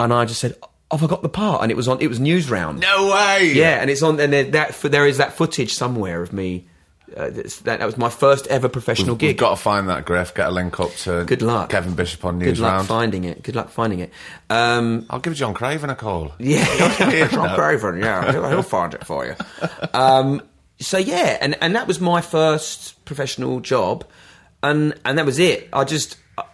[0.00, 0.56] And I just said,
[0.90, 2.80] "Oh, I got the part," and it was on it was Newsround.
[2.80, 3.52] No way.
[3.54, 6.67] Yeah, and it's on, and there, that there is that footage somewhere of me.
[7.16, 9.28] Uh, that, that was my first ever professional gig.
[9.28, 9.38] We've gig.
[9.38, 10.34] got to find that, Griff.
[10.34, 11.70] Get a link up to Good luck.
[11.70, 12.86] Kevin Bishop on Good luck Newsround.
[12.86, 13.42] finding it.
[13.42, 14.12] Good luck finding it.
[14.50, 16.32] Um, I'll give John Craven a call.
[16.38, 16.66] yeah,
[17.10, 17.28] Yeah.
[17.28, 17.98] John Craven.
[18.00, 19.34] Yeah, he'll, he'll find it for you.
[19.94, 20.42] Um,
[20.80, 24.04] so yeah, and and that was my first professional job,
[24.62, 25.68] and and that was it.
[25.72, 26.44] I just I-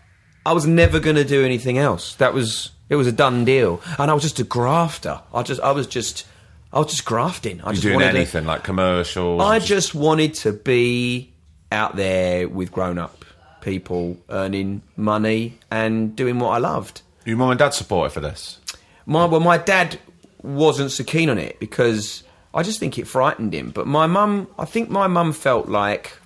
[0.47, 2.15] I was never going to do anything else.
[2.17, 5.21] That was it was a done deal, and I was just a grafter.
[5.33, 6.27] I just I was just
[6.75, 7.61] I was just grafting.
[7.63, 9.41] I You just doing wanted to- anything like commercials?
[9.41, 11.33] I just wanted to be
[11.73, 13.25] out there with grown up
[13.61, 17.01] people, earning money and doing what I loved.
[17.25, 18.59] Your mum and dad supportive for this?
[19.07, 19.99] My well, my dad
[20.43, 23.71] wasn't so keen on it because I just think it frightened him.
[23.71, 26.19] But my mum, I think my mum felt like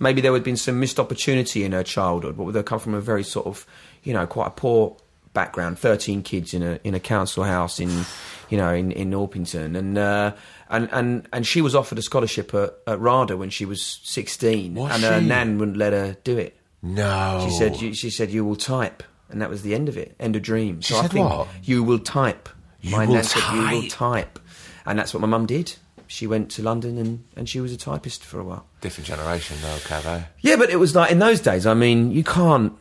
[0.00, 2.36] maybe there had been some missed opportunity in her childhood.
[2.36, 3.64] But they come from a very sort of,
[4.02, 4.96] you know, quite a poor
[5.34, 5.78] background.
[5.78, 8.04] Thirteen kids in a in a council house in,
[8.48, 10.32] you know, in in Orpington, and uh,
[10.68, 14.74] and and and she was offered a scholarship at, at RADA when she was sixteen,
[14.74, 16.56] Was and her nan wouldn't let her do it.
[16.82, 17.44] No.
[17.48, 20.14] She said, you, "She said you will type," and that was the end of it.
[20.20, 20.80] End of dream.
[20.80, 21.48] She so I said think what?
[21.62, 22.48] you will type.
[22.80, 24.34] You my will nan said you will type.
[24.34, 24.38] type,
[24.86, 25.74] and that's what my mum did.
[26.08, 28.64] She went to London and, and she was a typist for a while.
[28.80, 30.22] Different generation though, eh?
[30.40, 31.66] Yeah, but it was like in those days.
[31.66, 32.72] I mean, you can't.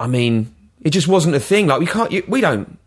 [0.00, 1.66] I mean, it just wasn't a thing.
[1.66, 2.10] Like we can't.
[2.10, 2.78] You, we don't.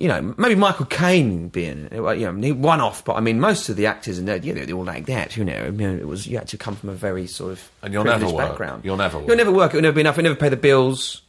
[0.00, 2.00] You know, maybe Michael Caine being, you
[2.32, 4.84] know, one off, but I mean, most of the actors and you know, they're all
[4.84, 5.36] like that.
[5.36, 7.70] You know, I mean, it was you had to come from a very sort of
[7.82, 8.36] And you'll never work.
[8.50, 8.84] background.
[8.84, 9.36] You'll never You'll work.
[9.36, 9.70] never work.
[9.72, 10.14] It'll never be enough.
[10.16, 11.22] It'll never pay the bills.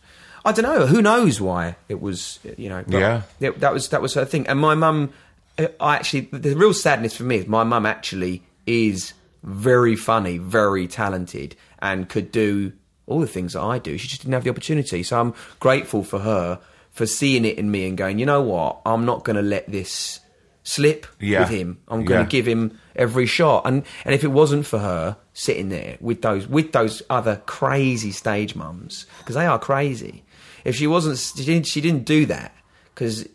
[0.45, 0.86] I don't know.
[0.86, 2.39] Who knows why it was?
[2.58, 2.84] You know.
[2.88, 3.21] but Yeah.
[3.39, 4.47] yeah, that was that was her thing.
[4.47, 5.13] And my mum,
[5.58, 10.88] I actually, the real sadness for me is my mum actually is very funny, very
[10.88, 12.71] talented, and could do
[13.08, 13.97] all the things that I do.
[13.97, 15.01] She just didn't have the opportunity.
[15.01, 16.60] So I'm grateful for her
[16.99, 19.71] for seeing it in me and going, you know what, I'm not going to let
[19.71, 20.19] this
[20.63, 21.39] slip Yeah.
[21.39, 21.77] with him.
[21.88, 22.29] I'm going to Yeah.
[22.29, 23.62] give him every shot.
[23.65, 28.12] And and if it wasn't for her sitting there with those with those other crazy
[28.12, 30.25] stage mums, because they are crazy.
[30.65, 32.51] If she wasn't, she didn't, she didn't do that
[32.93, 33.25] because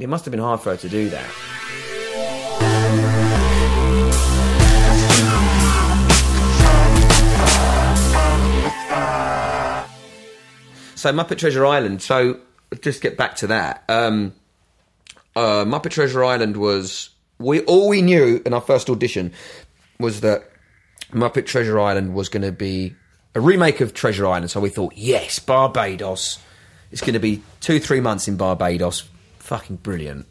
[0.00, 2.36] it must have been hard for her to do that.
[10.94, 12.02] So Muppet Treasure Island.
[12.02, 12.40] So
[12.80, 13.84] just get back to that.
[13.88, 14.34] Um,
[15.34, 19.32] uh, Muppet Treasure Island was we all we knew in our first audition
[19.98, 20.50] was that
[21.10, 22.94] Muppet Treasure Island was going to be
[23.34, 24.50] a remake of Treasure Island.
[24.50, 26.38] So we thought, yes, Barbados.
[26.90, 29.08] It's going to be two three months in Barbados.
[29.38, 30.26] Fucking brilliant.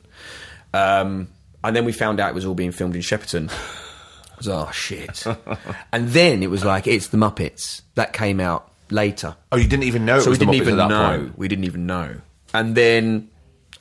[0.73, 1.29] Um,
[1.63, 3.51] and then we found out it was all being filmed in Shepperton.
[4.31, 5.23] I was, oh shit!
[5.93, 9.83] and then it was like it's the Muppets that came out later Oh, you didn't
[9.83, 11.17] even know so we didn't even know.
[11.17, 11.37] point.
[11.37, 12.21] We didn't even know.
[12.53, 13.29] And then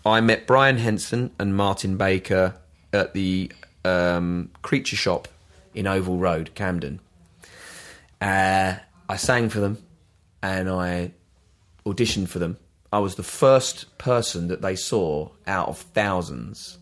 [0.07, 2.55] I met Brian Henson and Martin Baker
[2.93, 3.53] at the
[3.85, 5.29] um, Creature Shop
[5.75, 7.01] in Oval Road, Camden.
[8.21, 8.75] Uh,
[9.09, 9.79] I sang for them
[10.43, 11.13] and I
[11.87, 12.57] auditioned for them.
[12.93, 16.79] I was the first person that they saw out of thousands.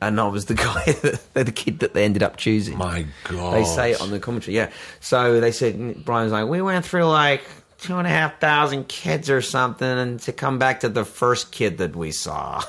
[0.00, 2.76] And I was the guy, that, the kid that they ended up choosing.
[2.76, 3.54] My God.
[3.54, 4.70] They say it on the commentary, yeah.
[5.00, 7.42] So they said, Brian's like, we went through like
[7.78, 11.52] two and a half thousand kids or something, and to come back to the first
[11.52, 12.62] kid that we saw.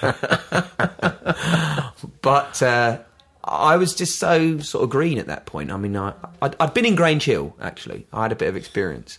[2.22, 2.98] but uh,
[3.44, 5.72] I was just so sort of green at that point.
[5.72, 8.06] I mean, I, I'd, I'd been in Grange Hill, actually.
[8.12, 9.18] I had a bit of experience.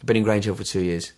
[0.00, 1.12] I'd been in Grange Hill for two years,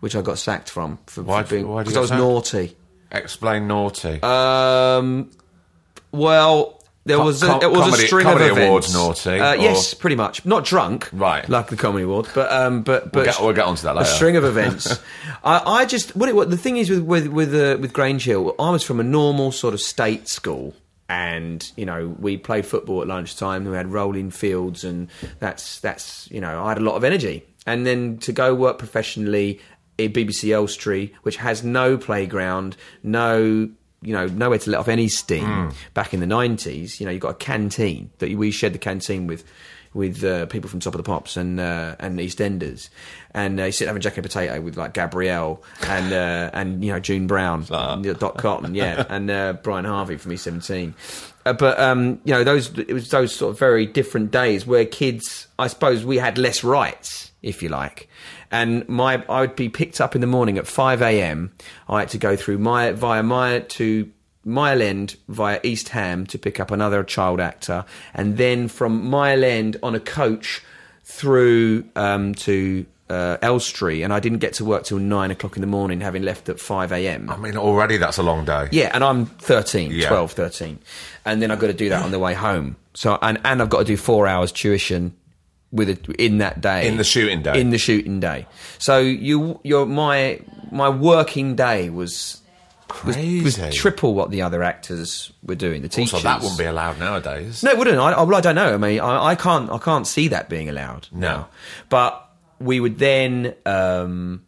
[0.00, 2.20] which I got sacked from for, for being because I was sacked?
[2.20, 2.76] naughty.
[3.12, 4.20] Explain naughty.
[4.22, 5.30] Um,
[6.10, 8.68] well, There Co- was a, it was comedy- a string comedy of events.
[8.94, 10.44] awards naughty, Uh, or- yes, pretty much.
[10.46, 11.48] Not drunk, Right.
[11.48, 14.08] Like the comedy award, but um, but but We'll get- we'll get onto that later.
[14.08, 14.98] A string of events.
[15.44, 18.24] I, I just what, it, what the thing is with with with, uh, with Grange
[18.24, 18.54] Hill.
[18.58, 20.74] I was from a normal sort of state school.
[21.08, 23.64] And you know we played football at lunchtime.
[23.66, 25.08] We had rolling fields, and
[25.40, 27.44] that's that's you know I had a lot of energy.
[27.66, 29.60] And then to go work professionally
[30.08, 33.68] BBC Elstree, which has no playground, no
[34.02, 35.72] you know nowhere to let off any steam.
[35.94, 39.26] Back in the nineties, you know you got a canteen that we shared the canteen
[39.26, 39.44] with
[39.94, 42.88] with uh, people from Top of the Pops and uh, and EastEnders,
[43.32, 46.84] and uh, you sit having a jacket and potato with like Gabrielle and uh, and
[46.84, 50.94] you know June Brown, and, Dot Cotton, yeah, and uh, Brian Harvey from East Seventeen.
[51.44, 54.84] Uh, but um, you know those it was those sort of very different days where
[54.84, 58.08] kids, I suppose, we had less rights, if you like.
[58.52, 61.52] And my, I would be picked up in the morning at five a.m.
[61.88, 64.10] I had to go through my via my to
[64.44, 69.42] Mile End via East Ham to pick up another child actor, and then from Mile
[69.44, 70.62] End on a coach
[71.04, 75.60] through um, to uh, Elstree, and I didn't get to work till nine o'clock in
[75.60, 77.28] the morning, having left at five a.m.
[77.30, 78.68] I mean, already that's a long day.
[78.72, 80.08] Yeah, and I'm 13, Yeah.
[80.08, 80.78] 12, 13.
[81.24, 82.76] And then I've got to do that on the way home.
[82.94, 85.14] So and, and I've got to do four hours tuition
[85.72, 86.86] with it in that day.
[86.86, 87.60] In the shooting day.
[87.60, 88.46] In the shooting day.
[88.78, 92.42] So you your my my working day was
[93.04, 95.82] was, was triple what the other actors were doing.
[95.82, 96.10] The teachers.
[96.10, 97.62] So that wouldn't be allowed nowadays.
[97.62, 97.98] No, it wouldn't.
[97.98, 98.74] I, I, well, I don't know.
[98.74, 99.70] I mean, I, I can't.
[99.70, 101.08] I can't see that being allowed.
[101.10, 101.20] No.
[101.20, 101.48] now.
[101.88, 102.30] but
[102.60, 103.54] we would then.
[103.64, 104.44] Um,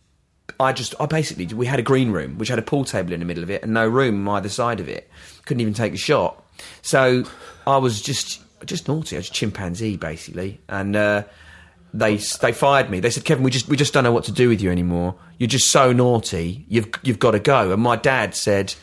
[0.61, 0.95] I just.
[1.01, 1.47] I basically.
[1.47, 3.63] We had a green room which had a pool table in the middle of it
[3.63, 5.11] and no room on either side of it.
[5.47, 6.43] Couldn't even take a shot.
[6.83, 7.25] So
[7.67, 9.17] I was just just naughty.
[9.17, 10.97] I was a chimpanzee basically, and.
[10.97, 11.23] Uh,
[11.97, 12.99] they they fired me.
[12.99, 15.15] They said, "Kevin, we just we just don't know what to do with you anymore.
[15.39, 16.67] You're just so naughty.
[16.69, 18.75] You've you've got to go." And my dad said,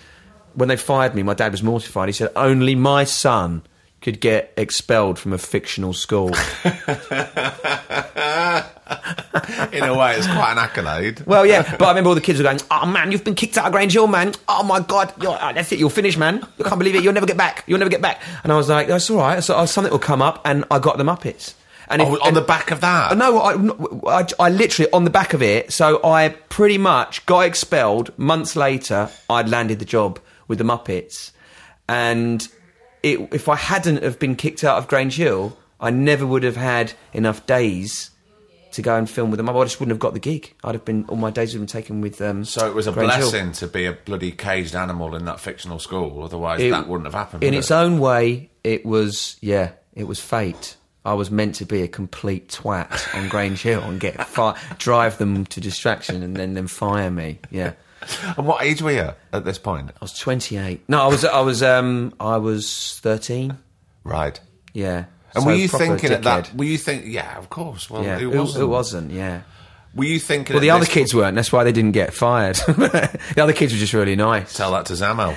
[0.54, 2.10] when they fired me, my dad was mortified.
[2.10, 3.63] He said, "Only my son
[4.02, 6.32] could get expelled from a fictional school."
[9.73, 11.21] In a way, it's quite an accolade.
[11.25, 13.58] well, yeah, but I remember all the kids were going, "Oh man, you've been kicked
[13.58, 14.34] out of Grange Hill, man.
[14.47, 15.80] Oh my god, you're, uh, that's it.
[15.80, 16.45] You're finished, man.
[16.58, 17.04] You can't believe it.
[17.04, 17.63] You'll never get back.
[17.67, 19.43] You'll never get back." And I was like, "That's all right.
[19.43, 21.54] So uh, something will come up," and I got the Muppets.
[21.88, 23.17] And Oh, on the back of that?
[23.17, 25.73] No, I, I, I literally on the back of it.
[25.73, 28.17] So I pretty much got expelled.
[28.17, 31.32] Months later, I'd landed the job with the Muppets,
[31.89, 32.47] and
[33.04, 36.56] it, if I hadn't have been kicked out of Grange Hill, I never would have
[36.56, 38.11] had enough days
[38.73, 39.49] to go and film with them.
[39.49, 40.53] I just wouldn't have got the gig.
[40.63, 42.21] I'd have been all my days would have been taken with.
[42.21, 43.29] Um, So it was a Grange Hill.
[43.31, 46.23] blessing to be a bloody caged animal in that fictional school.
[46.23, 47.43] Otherwise, It- that wouldn't have happened.
[47.43, 47.75] In its it?
[47.75, 50.75] own way, it was yeah, it was fate.
[51.03, 55.17] I was meant to be a complete twat on Grange Hill and get fi- drive
[55.17, 57.39] them to distraction and then then fire me.
[57.49, 57.73] Yeah,
[58.38, 59.89] And what age were you at this point?
[59.89, 60.81] I was 28.
[60.88, 63.57] No, I was I was um I was 13.
[64.03, 64.39] Right.
[64.73, 65.05] Yeah.
[65.34, 66.54] And So were you thinking at that?
[66.56, 67.06] Were you think?
[67.06, 67.89] Yeah, of course.
[67.89, 68.67] Well, Yeah, wasn't.
[68.70, 69.12] wasn't.
[69.12, 69.41] Yeah.
[69.94, 70.54] Were you thinking?
[70.54, 71.36] Well, the other kids weren't.
[71.36, 72.56] That's why they didn't get fired.
[72.65, 74.54] the other kids were just really nice.
[74.56, 75.36] Tell that to Zammo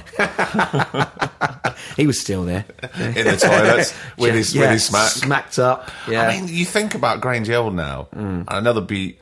[1.97, 2.65] He was still there
[2.99, 5.11] in the toilets with his Yeah, with his smack.
[5.11, 5.91] smacked up.
[6.09, 9.19] Yeah, I mean, you think about Grange Hill now, and another beat.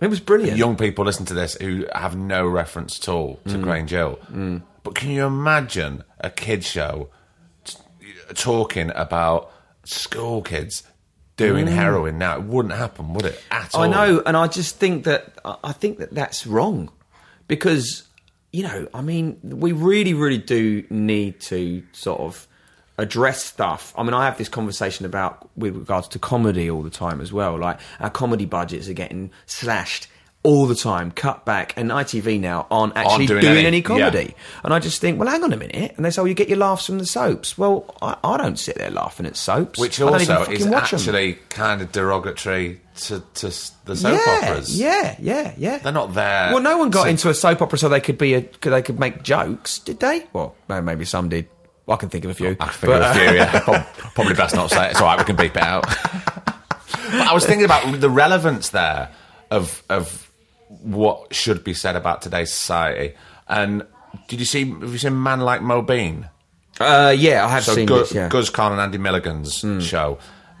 [0.00, 0.58] it was brilliant.
[0.58, 3.52] young people listen to this who have no reference at all Mm.
[3.52, 4.18] to Grange Hill.
[4.82, 7.08] But can you imagine a kid show
[7.64, 7.78] t-
[8.34, 9.50] talking about
[9.86, 10.82] school kids
[11.36, 12.36] doing heroin now?
[12.36, 13.40] It wouldn't happen, would it?
[13.50, 13.82] At all.
[13.82, 13.84] Mm.
[13.84, 16.90] I know, and I just think that I I think that that's wrong
[17.48, 18.06] because
[18.52, 22.48] you know, I mean, we really, really do need to sort of
[22.96, 23.92] address stuff.
[23.98, 27.32] I mean, I have this conversation about with regards to comedy all the time as
[27.32, 27.58] well.
[27.58, 30.08] Like our comedy budgets are getting slashed
[30.46, 33.82] all the time, cut back, and ITV now aren't actually doing doing, any, any, yeah.
[33.82, 34.34] comedy.
[34.62, 35.94] And I just think, well, hang on a minute.
[35.96, 37.58] And they say, well, you get your laughs from the soaps.
[37.58, 39.80] Well, I, I don't sit there laughing at soaps.
[39.80, 40.98] Which I don't even also is fucking watch 'em.
[40.98, 44.80] actually kind of derogatory to, to the soap yeah, operas.
[44.80, 45.78] Yeah, yeah, yeah.
[45.78, 46.52] They're not there.
[46.52, 48.82] Well, no one got to- into a soap opera so they could be a, they
[48.82, 50.26] could make jokes, did they?
[50.32, 51.48] Well, maybe some did.
[51.86, 52.56] Well, I can think of a few.
[52.60, 53.82] I can think of a few, yeah.
[54.14, 54.90] Probably best not say it.
[54.92, 55.86] It's all right, we can beep it out.
[56.46, 59.10] but I was thinking about the relevance there
[59.50, 60.25] of of
[60.68, 63.14] what should be said about today's society.
[63.48, 63.84] And
[64.28, 64.68] did you see?
[64.70, 66.28] Have you seen Man Like Mobeen?
[66.80, 68.12] Uh, yeah, I have So seen Gu- this.
[68.12, 68.28] Yeah.
[68.28, 70.18] Guz Khan and Andy Milligan's show.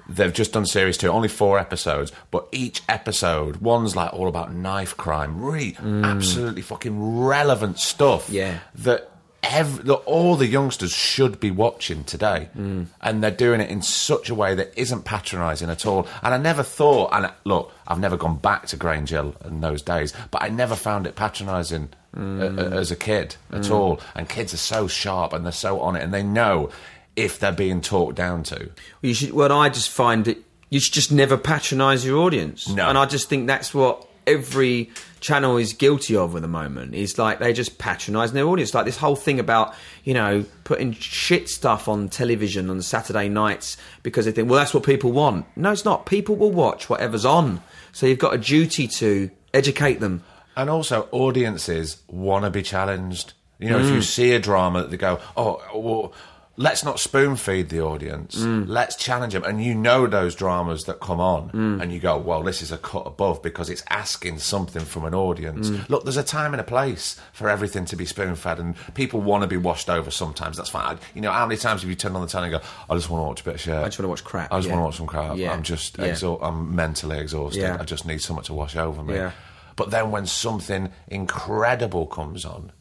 [0.08, 4.54] They've just done series two, only four episodes, but each episode, one's like all about
[4.54, 8.30] knife crime, really absolutely fucking relevant stuff.
[8.30, 8.60] Yeah.
[8.76, 9.10] that
[9.50, 12.84] ev- that all the youngsters should be watching today, Hmm.
[13.00, 16.06] and they're doing it in such a way that isn't patronising at all.
[16.22, 19.82] And I never thought, and look, I've never gone back to Grange Hill in those
[19.82, 22.40] days, but I never found it patronising Hmm.
[22.40, 24.00] a- a- as a kid at all.
[24.14, 26.70] And kids are so sharp and they're so on it, and they know
[27.14, 28.56] if they're being talked down to.
[28.56, 28.68] Well,
[29.02, 29.32] You should.
[29.32, 30.38] Well, I just find that
[30.70, 32.68] you should just never patronise your audience.
[32.68, 32.88] No.
[32.88, 36.94] and I just think that's what every channel is guilty of at the moment.
[36.94, 38.74] Is like they're just patronise their audience.
[38.74, 39.74] Like this whole thing about
[40.04, 44.74] you know putting shit stuff on television on Saturday nights because they think, well, that's
[44.74, 45.46] what people want.
[45.56, 46.06] No, it's not.
[46.06, 47.60] People will watch whatever's on.
[47.92, 50.22] So you've got a duty to educate them.
[50.56, 53.32] And also, audiences want to be challenged.
[53.58, 53.94] You know, if Mm.
[53.94, 56.12] you see a drama that they go, oh, well,
[56.58, 58.36] let's not spoon feed the audience.
[58.36, 58.64] Mm.
[58.66, 59.44] Let's challenge them.
[59.44, 61.82] And you know those dramas that come on, Mm.
[61.82, 65.14] and you go, well, this is a cut above because it's asking something from an
[65.14, 65.68] audience.
[65.70, 65.88] Mm.
[65.88, 69.20] Look, there's a time and a place for everything to be spoon fed, and people
[69.20, 70.56] want to be washed over sometimes.
[70.56, 70.98] That's fine.
[71.14, 73.10] You know, how many times have you turned on the telly and go, I just
[73.10, 73.74] want to watch a bit of shit?
[73.74, 74.74] I just wanna watch crap, I just yeah.
[74.74, 75.36] want to watch some crap.
[75.36, 75.52] Yeah.
[75.52, 76.16] I'm just, Yeah.
[76.40, 77.64] I'm mentally exhausted.
[77.64, 79.28] I just need someone to wash over me.
[79.76, 82.72] But then when something incredible comes on,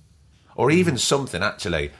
[0.55, 1.91] or even something actually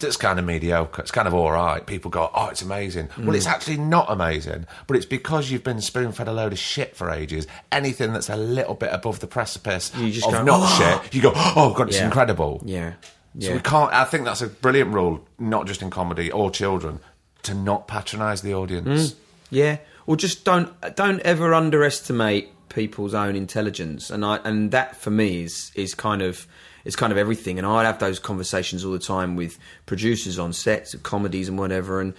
[0.00, 3.08] that's kind of mediocre, it's kind of all right, people go, oh, it's amazing.
[3.18, 3.36] Well, Mm.
[3.36, 6.94] it's actually not amazing, but it's because you've been spoon fed a load of shit
[6.96, 7.46] for ages.
[7.72, 11.14] Anything that's a little bit above the precipice You just of go, not "Oh." shit,
[11.14, 12.04] you go, oh, God, it's Yeah.
[12.06, 12.62] incredible.
[12.64, 12.92] Yeah.
[13.40, 16.98] So we can't, I think that's a brilliant rule, not just in comedy or children,
[17.44, 19.14] to not patronise the audience.
[19.50, 25.10] Yeah, or just don't don't ever underestimate people's own intelligence, and I and that for
[25.10, 26.46] me is is kind of
[26.88, 27.58] is kind of everything.
[27.58, 31.56] And I'd have those conversations all the time with producers on sets of comedies and
[31.56, 32.14] whatever, and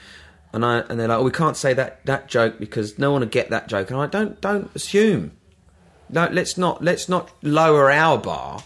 [0.53, 3.19] and I and they're like, oh, we can't say that that joke because no one
[3.19, 5.31] will get that joke, and I don't don't assume.
[6.09, 8.63] No, let's not let's not lower our bar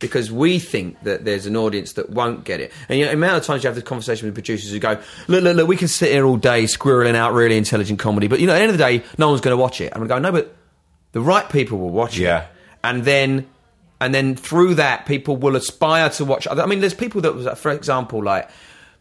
[0.00, 2.72] because we think that there's an audience that won't get it.
[2.88, 4.98] And you know, the amount of times you have this conversation with producers who go,
[5.28, 8.38] look, look, look, we can sit here all day squirreling out really intelligent comedy, but
[8.40, 9.92] you know, at the end of the day, no one's going to watch it.
[9.94, 10.54] I'm going to go, no, but
[11.12, 12.40] the right people will watch Yeah.
[12.42, 12.48] it.
[12.82, 13.46] And then,
[14.00, 16.46] and then through that, people will aspire to watch.
[16.46, 18.48] other- I mean, there's people that, for example, like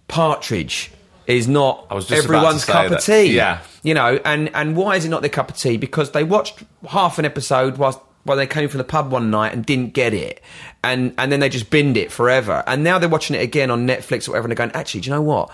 [0.07, 0.91] Partridge
[1.27, 2.97] is not I was just about everyone's cup that.
[2.99, 3.33] of tea.
[3.35, 3.59] Yeah.
[3.81, 5.77] You know, and, and why is it not their cup of tea?
[5.77, 9.53] Because they watched half an episode whilst while they came from the pub one night
[9.53, 10.41] and didn't get it.
[10.83, 12.63] And and then they just binned it forever.
[12.67, 15.09] And now they're watching it again on Netflix or whatever and they're going, actually, do
[15.09, 15.51] you know what?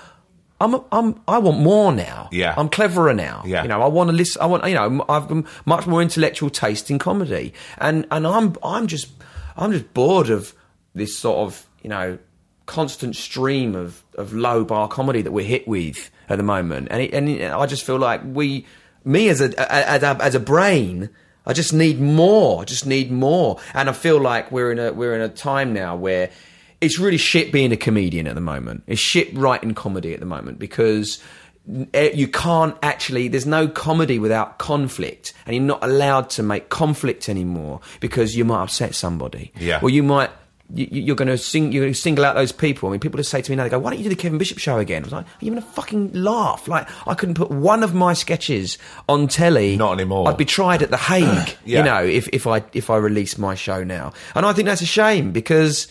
[0.61, 2.27] I'm, I'm, I want more now.
[2.33, 2.53] Yeah.
[2.57, 3.43] I'm cleverer now.
[3.45, 3.61] Yeah.
[3.61, 4.41] You know, I want to listen.
[4.41, 5.31] I want, you know, I've
[5.65, 9.07] much more intellectual taste in comedy, and and I'm, I'm just,
[9.57, 10.53] I'm just bored of
[10.93, 12.17] this sort of, you know,
[12.65, 17.01] constant stream of, of low bar comedy that we're hit with at the moment, and
[17.01, 18.65] it, and it, I just feel like we,
[19.03, 21.09] me as a, as a as a brain.
[21.45, 22.61] I just need more.
[22.61, 25.73] I just need more, and I feel like we're in a we're in a time
[25.73, 26.29] now where
[26.81, 28.83] it's really shit being a comedian at the moment.
[28.87, 31.21] It's shit writing comedy at the moment because
[31.93, 33.27] Eh, you can't actually.
[33.27, 38.43] There's no comedy without conflict, and you're not allowed to make conflict anymore because you
[38.43, 39.51] might upset somebody.
[39.59, 39.79] Yeah.
[39.81, 40.31] Or you might.
[40.73, 41.71] You, you're going to sing.
[41.71, 42.89] You're going to single out those people.
[42.89, 44.15] I mean, people just say to me now, they go, "Why don't you do the
[44.15, 47.13] Kevin Bishop show again?" I was like, "Are you going to fucking laugh?" Like, I
[47.13, 48.77] couldn't put one of my sketches
[49.07, 49.77] on telly.
[49.77, 50.27] Not anymore.
[50.27, 51.55] I'd be tried at the Hague.
[51.65, 51.79] Yeah.
[51.79, 54.81] You know, if if I if I release my show now, and I think that's
[54.81, 55.87] a shame because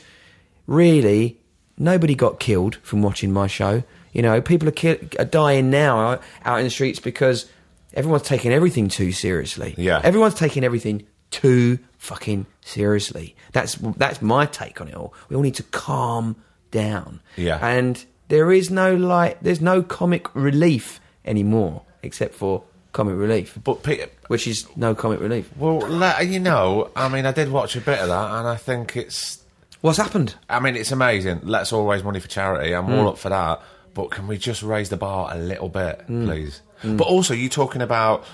[0.66, 1.38] really
[1.76, 3.84] nobody got killed from watching my show.
[4.12, 7.50] You know, people are, are dying now out, out in the streets because
[7.94, 9.74] everyone's taking everything too seriously.
[9.76, 10.00] Yeah.
[10.02, 13.36] everyone's taking everything too fucking seriously.
[13.52, 15.14] That's that's my take on it all.
[15.28, 16.36] We all need to calm
[16.70, 17.20] down.
[17.36, 17.58] Yeah.
[17.62, 23.82] and there is no like, there's no comic relief anymore except for comic relief, But
[23.82, 25.50] Peter, which is no comic relief.
[25.56, 28.56] well, let, you know, I mean, I did watch a bit of that, and I
[28.56, 29.42] think it's
[29.80, 30.34] What's happened?
[30.48, 31.40] I mean, it's amazing.
[31.44, 32.72] Let's all raise money for charity.
[32.72, 33.06] I'm all hmm.
[33.08, 33.62] up for that.
[33.98, 36.24] But can we just raise the bar a little bit, mm.
[36.24, 36.62] please?
[36.84, 36.96] Mm.
[36.98, 38.24] But also, you talking about,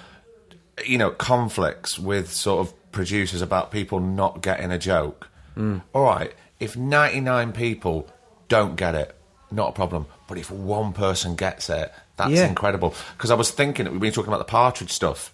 [0.85, 5.31] you know, conflicts with sort of producers about people not getting a joke.
[5.57, 5.81] Mm.
[5.95, 8.11] All right, if 99 people
[8.49, 9.17] don't get it,
[9.51, 10.05] not a problem.
[10.29, 12.47] But if one person gets it, that's Yeah.
[12.47, 12.95] incredible.
[13.17, 15.33] Because I was thinking, we've been talking about the Partridge stuff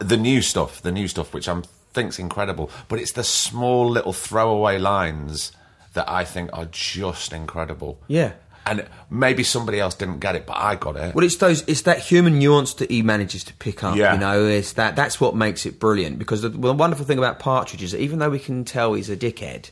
[0.00, 1.62] the new stuff, the new stuff, which I'm
[1.92, 5.52] think's incredible, but it's the small little throwaway lines
[5.92, 8.00] that I think are just incredible.
[8.08, 8.32] Yeah.
[8.66, 11.14] And maybe somebody else didn't get it, but I got it.
[11.14, 11.62] Well, it's those.
[11.66, 13.96] It's that human nuance that he manages to pick up.
[13.96, 14.14] Yeah.
[14.14, 14.96] You know, it's that.
[14.96, 16.18] That's what makes it brilliant.
[16.18, 19.08] Because the, the wonderful thing about Partridge is that even though we can tell he's
[19.10, 19.70] a dickhead,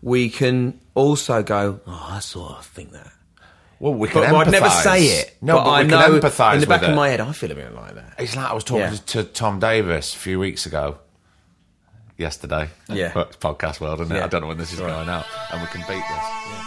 [0.00, 3.12] we can also go, "Oh, I sort of think that."
[3.78, 5.36] well, we can But I'd never say it.
[5.42, 6.94] No, but, but, I know can empathise in the back of it.
[6.94, 8.14] my head, I feel a bit like that.
[8.16, 8.96] It's like I was talking Yeah.
[9.06, 10.98] to Tom Davis a few weeks ago.
[12.16, 12.68] Yesterday.
[12.88, 13.12] Yeah.
[13.14, 14.18] Well, it's podcast world, isn't it?
[14.20, 14.24] Yeah.
[14.24, 15.26] I don't know when this is going out.
[15.50, 16.61] And we can beat this.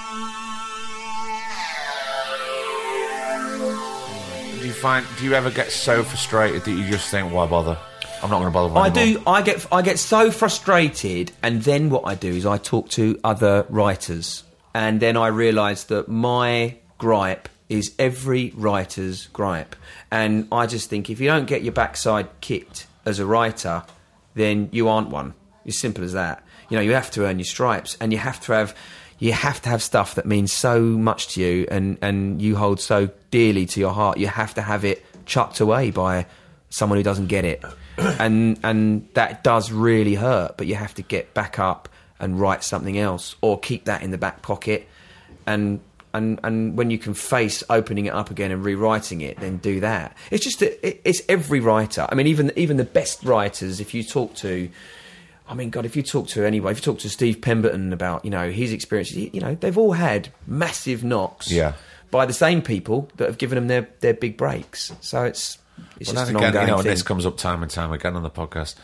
[4.65, 7.77] You find do you ever get so frustrated that you just think, why bother?
[8.23, 9.29] I'm not gonna bother with I anymore." do.
[9.29, 9.65] I get.
[9.71, 14.43] I get so frustrated, and then what I do is I talk to other writers,
[14.73, 19.75] and then I realise that my gripe is every writer's gripe.
[20.11, 23.83] And I just think if you don't get your backside kicked as a writer,
[24.35, 25.33] then you aren't one.
[25.65, 26.43] It's simple as that.
[26.69, 28.75] You know, you have to earn your stripes, and you have to have
[29.19, 32.79] you have to have stuff that means so much to you, and and you hold
[32.79, 34.17] so dearly to your heart.
[34.17, 36.25] You have to have it chucked away by
[36.69, 37.63] someone who doesn't get it,
[37.97, 40.57] and and that does really hurt.
[40.57, 41.89] But you have to get back up
[42.19, 44.87] and write something else, or keep that in the back pocket,
[45.45, 45.79] and
[46.13, 49.79] and and when you can face opening it up again and rewriting it, then do
[49.79, 50.15] that.
[50.31, 52.05] It's just that it, it's every writer.
[52.09, 54.69] I mean, even even the best writers, if you talk to.
[55.47, 58.25] I mean, God, if you talk to anyone, if you talk to Steve Pemberton about,
[58.25, 61.73] you know, his experiences, you know, they've all had massive knocks Yeah.
[62.09, 64.91] by the same people that have given them their, their big breaks.
[65.01, 65.57] So it's
[65.99, 67.91] it's Well, just an again, ongoing you know, and this comes up time and time
[67.91, 68.75] again on the podcast.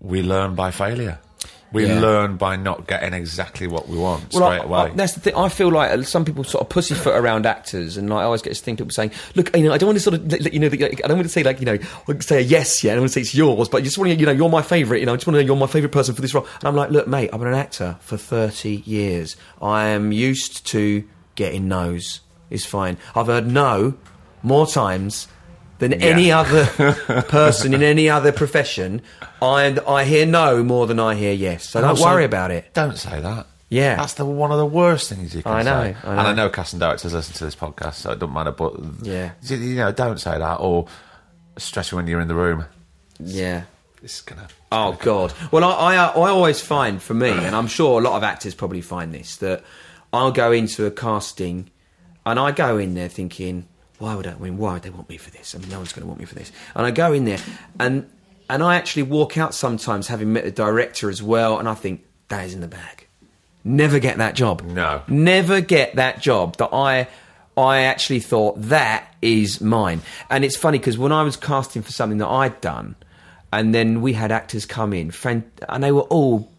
[0.00, 1.18] We learn by failure.
[1.74, 2.00] We Yeah.
[2.00, 4.78] learn by not getting exactly what we want Well, straight I, away.
[4.78, 5.34] I, that's the thing.
[5.34, 8.40] I feel like uh, some people sort of pussyfoot around actors, and like, I always
[8.42, 10.52] get this thing people saying, "Look, you know, I don't want to sort of, let-
[10.54, 11.78] you know, that- I don't want to say like, you know,
[12.20, 14.10] say a yes, yeah, I don't want to say it's yours, but I just want
[14.10, 15.66] to, you know, you're my favourite, you know, I just want to know you're my
[15.66, 18.16] favourite person for this role." And I'm like, "Look, mate, I've been an actor for
[18.16, 19.36] 30 years.
[19.60, 21.02] I am used to
[21.34, 22.20] getting no's.
[22.50, 22.96] It's fine.
[23.16, 23.94] I've heard no
[24.44, 25.26] more times."
[25.90, 26.64] Than any other
[27.28, 29.02] person in any other profession,
[29.42, 31.68] I I hear no more than I hear yes.
[31.68, 32.72] So don't worry about it.
[32.72, 33.46] Don't say that.
[33.68, 33.96] Yeah.
[33.96, 35.96] That's the one of the worst things you can I know, say.
[36.04, 36.44] I And I know.
[36.44, 38.52] know casting directors listen to this podcast, so it doesn't matter.
[38.52, 39.32] But Yeah.
[39.42, 40.86] you know, don't say that, or
[41.56, 42.64] especially when you're in the room.
[43.20, 43.64] Yeah.
[44.02, 44.48] It's gonna.
[44.72, 45.32] Oh God.
[45.50, 48.54] Well, I, I I always find for me, and I'm sure a lot of actors
[48.54, 49.62] probably find this that
[50.12, 51.70] I'll go into a casting,
[52.24, 53.66] and I go in there thinking,
[54.04, 55.54] why would I, I mean, why would they want me for this?
[55.54, 56.52] I mean, no one's going to want me for this.
[56.74, 57.38] And I go in there,
[57.80, 58.08] and
[58.50, 62.04] and I actually walk out sometimes having met the director as well, and I think
[62.28, 63.06] that is in the bag.
[63.64, 64.62] Never get that job.
[64.62, 65.00] No.
[65.08, 67.08] Never get that job that I
[67.56, 70.02] I actually thought that is mine.
[70.28, 72.96] And it's funny because when I was casting for something that I'd done,
[73.54, 76.52] and then we had actors come in, and they were all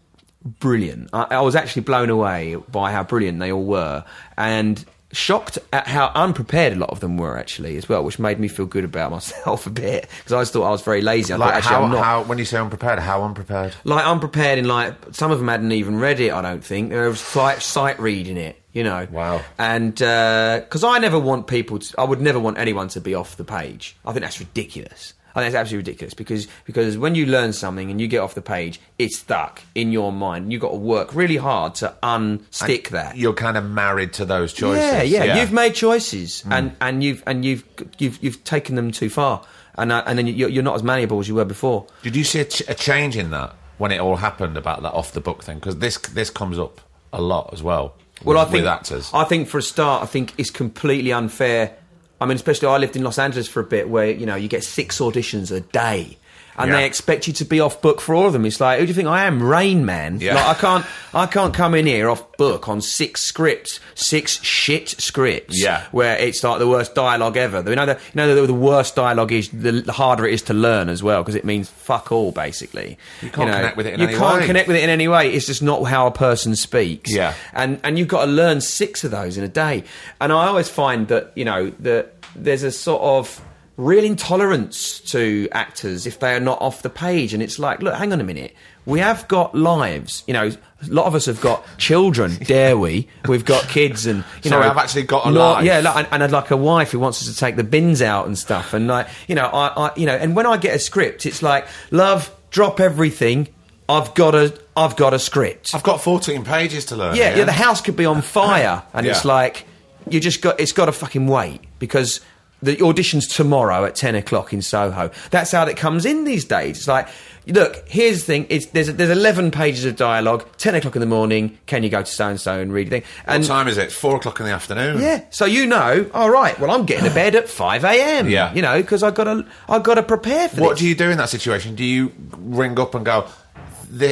[0.58, 1.10] brilliant.
[1.12, 4.04] I, I was actually blown away by how brilliant they all were,
[4.36, 4.84] and
[5.16, 8.48] shocked at how unprepared a lot of them were actually as well, which made me
[8.48, 11.32] feel good about myself a bit because I just thought I was very lazy.
[11.32, 12.04] I Like thought actually how, I'm not.
[12.04, 12.22] how?
[12.24, 13.74] When you say unprepared, how unprepared?
[13.84, 16.32] Like unprepared in like some of them hadn't even read it.
[16.32, 18.60] I don't think there was sight sight reading it.
[18.72, 19.08] You know.
[19.10, 19.40] Wow.
[19.58, 23.14] And uh, because I never want people, to, I would never want anyone to be
[23.14, 23.96] off the page.
[24.04, 25.14] I think that's ridiculous.
[25.36, 28.34] I think it's absolutely ridiculous because because when you learn something and you get off
[28.34, 30.50] the page, it's stuck in your mind.
[30.50, 33.16] You've got to work really hard to unstick that.
[33.16, 35.10] You're kind of married to those choices.
[35.10, 37.64] Yeah, yeah, You've made choices, and, and you've and you've
[37.98, 39.44] you've you've taken them too far,
[39.76, 41.86] and uh, and then you're, you're not as malleable as you were before.
[42.02, 44.92] Did you see a, ch- a change in that when it all happened about that
[44.94, 45.58] off the book thing?
[45.58, 46.80] Because this this comes up
[47.12, 47.94] a lot as well.
[48.24, 49.10] Well, with, I think with actors.
[49.12, 51.76] I think for a start, I think it's completely unfair.
[52.20, 54.48] I mean, especially I lived in Los Angeles for a bit, where you know you
[54.48, 56.18] get six auditions a day,
[56.58, 56.76] and Yeah.
[56.78, 58.44] they expect you to be off book for all of them.
[58.46, 60.18] It's like, who do you think I am, Rain Man?
[60.20, 60.34] Yeah.
[60.34, 64.88] Like, I can't, I can't come in here off book on six scripts, six shit
[65.00, 65.60] scripts.
[65.62, 65.84] Yeah.
[65.92, 67.62] where it's like the worst dialogue ever.
[67.68, 70.54] You know, the, you know, the, the worst dialogue is the, harder it is to
[70.54, 72.98] learn as well because it means fuck all basically.
[73.22, 74.46] You can't know, connect with it in you any can't way.
[74.46, 75.32] connect with it in any way.
[75.32, 77.34] It's just not how a person speaks Yeah.
[77.52, 79.84] and and you've got to learn six of those in a day.
[80.20, 83.40] And I always find that you know that there's a sort of
[83.76, 87.34] real intolerance to actors if they are not off the page.
[87.34, 88.54] And it's like, look, hang on a minute.
[88.86, 90.22] We have got lives.
[90.26, 92.36] You know, a lot of us have got children.
[92.44, 93.08] dare we?
[93.26, 95.64] We've got kids, and you know, I've actually got a not- life.
[95.64, 98.00] Yeah, like, and, and I'd like a wife who wants us to take the bins
[98.00, 98.72] out and stuff.
[98.74, 101.42] And like, you know, I, I, you know, and when I get a script, it's
[101.42, 103.48] like, love, drop everything.
[103.88, 105.74] I've got a, I've got a script.
[105.74, 107.14] I've got 14 pages to learn.
[107.16, 107.38] Yeah, here.
[107.38, 109.66] yeah, the house could be on fire, and it's like
[110.08, 112.20] you just got it's got to fucking wait because
[112.66, 115.10] the audition's tomorrow at ten o'clock in Soho.
[115.30, 116.78] That's how it comes in these days.
[116.78, 117.08] It's like,
[117.46, 120.46] look, here's the thing: it's there's there's eleven pages of dialogue.
[120.58, 121.58] Ten o'clock in the morning.
[121.66, 123.02] Can you go to so and so and read the thing?
[123.24, 123.90] What And time is it?
[123.92, 125.00] Four o'clock in the afternoon.
[125.00, 126.58] yeah, so you know, all right.
[126.60, 128.28] Well, I'm getting to bed at five a.m.
[128.28, 128.52] Yeah.
[128.52, 130.80] you know, because I've got to I got to prepare for What this.
[130.80, 131.74] do you do in that situation?
[131.74, 133.26] Do you ring up and go,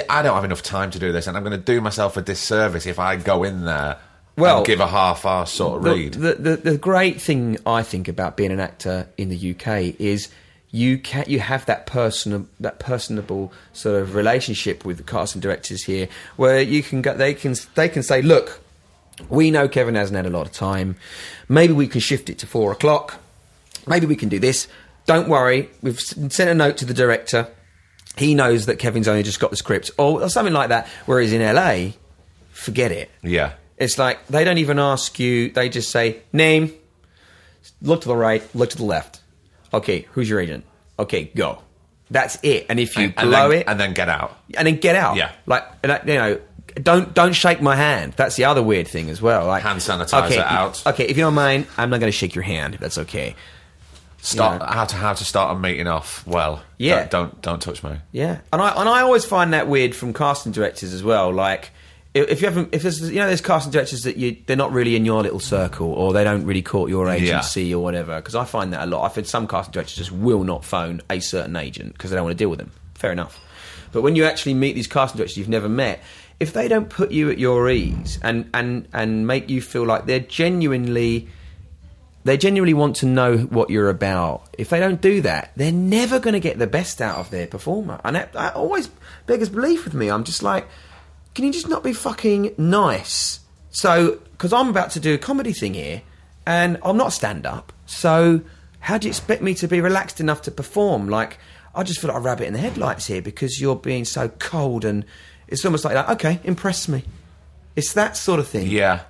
[0.09, 2.23] I don't have enough time to do this, and I'm going to do myself a
[2.23, 3.99] disservice if I go in there
[4.37, 6.15] Well, give a half-ass sort of the, read?
[6.15, 10.29] The, the, the great thing I think about being an actor in the UK is
[10.73, 15.85] you can you have that person that personable sort of relationship with the casting directors
[15.85, 18.61] here, where you can go, they can they can say, look,
[19.29, 20.97] we know Kevin hasn't had a lot of time,
[21.49, 23.21] maybe we can shift it to four o'clock,
[23.87, 24.67] maybe we can do this.
[25.07, 27.47] Don't worry, we've sent a note to the director.
[28.17, 30.89] He knows that Kevin's only just got the script, or, or something like that.
[31.07, 31.93] Whereas in LA,
[32.51, 33.11] forget it.
[33.23, 33.53] yeah.
[33.85, 36.73] It's like they don't even ask you; they just say name,
[37.83, 38.43] Look to the right.
[38.55, 39.21] Look to the left.
[39.73, 40.65] Okay, who's your agent?
[40.99, 41.63] Okay, go.
[42.11, 42.67] That's it.
[42.69, 44.39] And if you and, blow then, it, and then get out.
[44.57, 45.17] and then get out.
[45.17, 45.33] Yeah.
[45.47, 46.41] Like and you know,
[46.77, 48.15] don't don't shake my hand.
[48.17, 49.47] That's the other weird thing as well.
[49.47, 50.87] Like Hand sanitizer okay, out.
[50.87, 52.75] Okay, if you don't mind, I'm not going to shake your hand.
[52.75, 53.35] If that's okay.
[54.19, 54.67] Start know.
[54.67, 56.63] how to how to start a meeting off well.
[56.79, 57.07] Yeah.
[57.07, 57.99] Don't don't, don't touch me.
[58.13, 61.31] Yeah, and I and I always find that weird from casting directors as well.
[61.31, 61.73] Like
[62.15, 64.95] if, you haven't, if there's you know there's casting directors that you they're not really
[64.95, 68.17] in your little circle or they don't really court your agency or whatever.
[68.17, 69.05] Because I find that a lot.
[69.05, 72.25] I've had some casting directors just will not phone a certain agent because they don't
[72.25, 72.71] want to deal with them.
[72.95, 73.41] Fair enough.
[73.93, 76.03] But when you actually meet these casting directors you've never met,
[76.39, 80.07] if they don't put you at your ease and and and make you feel like
[80.07, 81.29] they're genuinely
[82.25, 84.49] they genuinely want to know what you're about.
[84.57, 87.47] If they don't do that, they're never going to get the best out of their
[87.47, 88.01] performer.
[88.03, 88.89] And that, that always
[89.27, 90.11] beggars belief with me.
[90.11, 90.67] I'm just like,
[91.35, 93.41] can you just not be fucking nice?
[93.71, 96.03] So, because I'm about to do a comedy thing here,
[96.47, 97.73] and I'm not stand up.
[97.87, 98.41] So,
[98.81, 101.09] how do you expect me to be relaxed enough to perform?
[101.09, 101.39] Like,
[101.75, 104.85] I just feel like a rabbit in the headlights here because you're being so cold,
[104.85, 105.05] and
[105.49, 107.03] it's almost like, okay, impress me.
[107.77, 108.69] It's that sort of thing.
[108.69, 109.01] Yeah.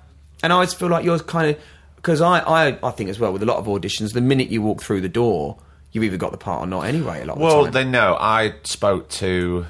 [0.41, 1.61] And I always feel like you're kind of
[1.97, 4.61] because I, I I think as well with a lot of auditions, the minute you
[4.61, 5.57] walk through the door,
[5.91, 6.81] you've either got the part or not.
[6.81, 7.73] Anyway, a lot of Well, the time.
[7.73, 8.15] they know.
[8.19, 9.65] I spoke to,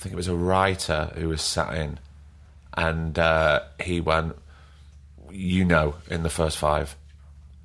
[0.00, 1.98] think it was a writer who was sat in,
[2.74, 4.36] and uh, he went,
[5.30, 6.96] "You know, in the first five,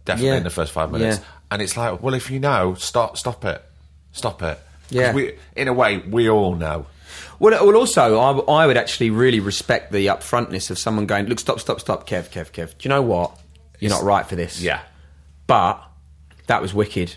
[0.06, 0.38] definitely Yeah.
[0.38, 1.26] in the first five minutes." Yeah.
[1.52, 3.64] And it's like, well, if you know, stop, stop it,
[4.12, 4.60] stop it.
[4.90, 5.14] 'Cause Yeah.
[5.14, 6.88] We, in a way, we all know.
[7.40, 11.26] Well, well, also, I, w- I would actually really respect the upfrontness of someone going,
[11.28, 12.70] "Look, stop, stop, stop, Kev, Kev, Kev.
[12.70, 13.38] Do you know what?
[13.80, 14.80] You're not right for this." Yeah.
[15.48, 15.82] But
[16.48, 17.16] that was wicked.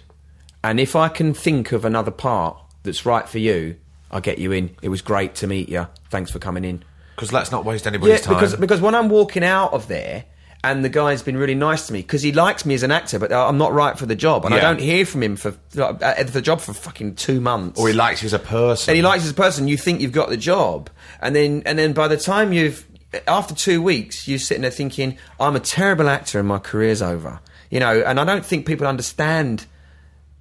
[0.62, 3.76] And if I can think of another part that's right for you,
[4.10, 4.76] I'll get you in.
[4.82, 5.86] It was great to meet you.
[6.10, 6.82] Thanks for coming in.
[7.16, 8.34] Because let's not waste anybody's Yeah, time.
[8.34, 10.24] because because when I'm walking out of there.
[10.64, 13.20] And the guy's been really nice to me because he likes me as an actor,
[13.20, 16.14] but I'm not right for the job, and I don't hear from him for uh,
[16.24, 17.78] for the job for fucking two months.
[17.78, 18.90] or he likes you as a person.
[18.90, 19.68] and he likes you as a person.
[19.68, 20.90] You think you've got the job,
[21.22, 22.84] and then and then by the time you've
[23.28, 27.38] after two weeks, you're sitting there thinking, "I'm a terrible actor and my career's over."
[27.70, 29.64] You know, and I don't think people understand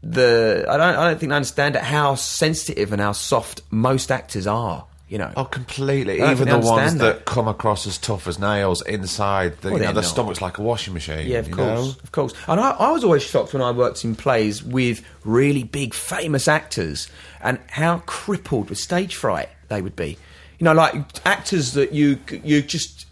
[0.04, 0.66] the.
[0.68, 0.96] I don't.
[0.96, 4.86] I don't think I understand how sensitive and how soft most actors are.
[5.10, 5.32] You know.
[5.38, 6.22] Oh, completely.
[6.22, 7.00] Even the ones that.
[7.00, 7.26] that.
[7.26, 10.58] come across as tough as nails inside, the, Well, you know, they're the stomach's like
[10.58, 11.28] a washing machine.
[11.28, 12.02] Yeah, of you course, know?
[12.04, 12.34] of course.
[12.48, 16.50] And I, I was always shocked when I worked in plays with really big, famous
[16.50, 17.08] actors,
[17.42, 20.18] and how crippled with stage fright they would be.
[20.60, 20.96] You know, like
[21.26, 23.06] actors that you you just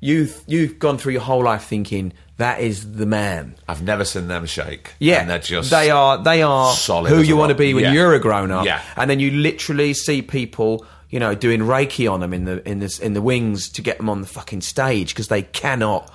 [0.00, 3.54] you've you've gone through your whole life thinking that is the man.
[3.68, 4.94] I've never seen them shake.
[4.98, 7.84] Yeah, and they're just they are they are solid who you want to be when
[7.84, 7.92] Yeah.
[7.92, 8.66] you're a grown up.
[8.66, 8.82] Yeah.
[8.96, 12.80] and then you literally see people, you know, doing reiki on them in the in
[12.80, 16.12] this in the wings to get them on the fucking stage because they cannot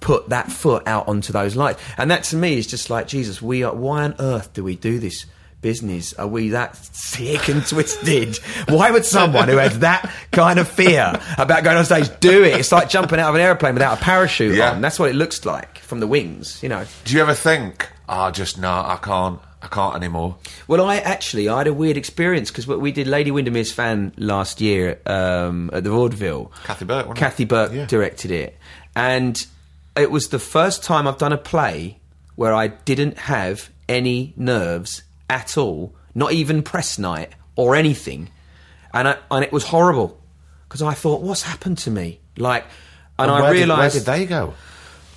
[0.00, 1.82] put that foot out onto those lights.
[1.96, 3.42] And that to me is just like Jesus.
[3.42, 3.74] We are.
[3.74, 5.26] Why on earth do we do this?
[5.60, 6.12] Business?
[6.14, 8.36] Are we that sick and twisted?
[8.68, 12.58] Why would someone who has that kind of fear about going on stage do it?
[12.60, 14.70] It's like jumping out of an airplane without a parachute Yeah.
[14.72, 14.80] on.
[14.80, 16.84] That's what it looks like from the wings, you know.
[17.04, 20.36] Do you ever think, oh, just no, I can't, I can't anymore?
[20.68, 24.60] Well, I actually I had a weird experience because we did Lady Windermere's fan last
[24.60, 26.52] year um, at the Vaudeville.
[26.64, 27.16] Kathy Burke?
[27.16, 27.86] Kathy Burke Yeah.
[27.86, 28.56] directed it,
[28.94, 29.44] and
[29.96, 31.98] it was the first time I've done a play
[32.36, 38.30] where I didn't have any nerves at all, not even press night or anything,
[38.92, 40.20] and I, and it was horrible
[40.68, 42.20] because I thought, what's happened to me?
[42.36, 42.64] Like,
[43.18, 44.54] and, I realised where did they go?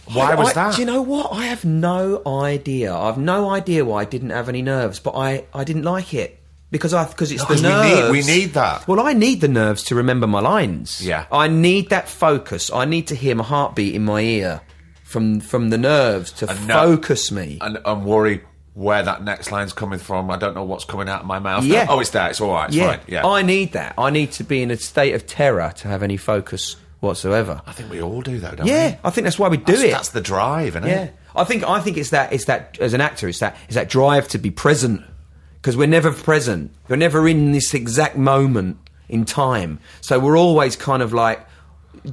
[0.06, 0.76] Why I- was I- that?
[0.76, 1.32] Do you know what?
[1.34, 2.94] I have no idea.
[2.96, 6.40] I've no idea why I didn't have any nerves, but I, I didn't like it
[6.72, 8.02] because I because it's No, the 'cause we nerves.
[8.02, 8.88] need- we need that.
[8.88, 11.06] Well, I need the nerves to remember my lines.
[11.06, 11.26] Yeah.
[11.32, 12.72] I need that focus.
[12.74, 14.62] I need to hear my heartbeat in my ear
[15.04, 17.60] from from the nerves to And no- focus me.
[17.62, 18.42] and, and worry
[18.74, 20.32] where that next line's coming from.
[20.32, 21.64] I don't know what's coming out of my mouth.
[21.66, 21.88] Yeah.
[21.90, 22.30] Oh, it's there.
[22.30, 22.68] It's all right.
[22.70, 22.98] It's yeah.
[22.98, 23.00] fine.
[23.08, 23.28] Yeah.
[23.28, 23.96] I need that.
[23.98, 27.62] I need to be in a state of terror to have any focus whatsoever.
[27.66, 28.98] I think we all do though, don't Yeah, we?
[29.04, 29.92] I think that's why we do That's, it.
[29.92, 31.16] that's the drive, isn't Yeah, it?
[31.36, 33.90] I think I think it's that it's that as an actor, it's that it's that
[33.90, 35.02] drive to be present
[35.56, 36.72] because we're never present.
[36.88, 38.78] We're never in this exact moment
[39.10, 39.80] in time.
[40.02, 41.46] So we're always kind of like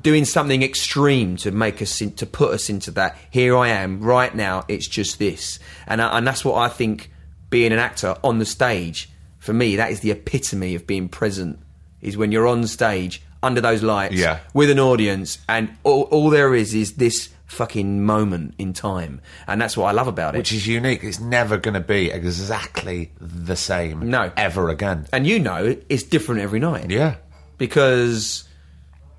[0.03, 3.16] doing something extreme to make us in, to put us into that.
[3.30, 4.64] Here I am right now.
[4.68, 7.11] It's just this, and I, and that's what I think.
[7.51, 9.09] Being an actor on the stage
[9.39, 11.59] for me, that is the epitome of being present.
[12.03, 14.41] Is when you're on stage under those lights Yeah.
[14.53, 19.59] with an audience, and all, all there is is this fucking moment in time, and
[19.59, 20.39] that's what I love about it.
[20.39, 21.03] Which is unique.
[21.03, 24.11] It's never going to be exactly the same.
[24.11, 24.30] No.
[24.36, 25.07] Ever again.
[25.11, 26.91] and you know, it's different every night.
[26.91, 27.14] Yeah.
[27.57, 28.45] because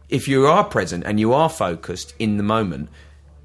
[0.10, 2.90] if you are present and you are focused in the moment,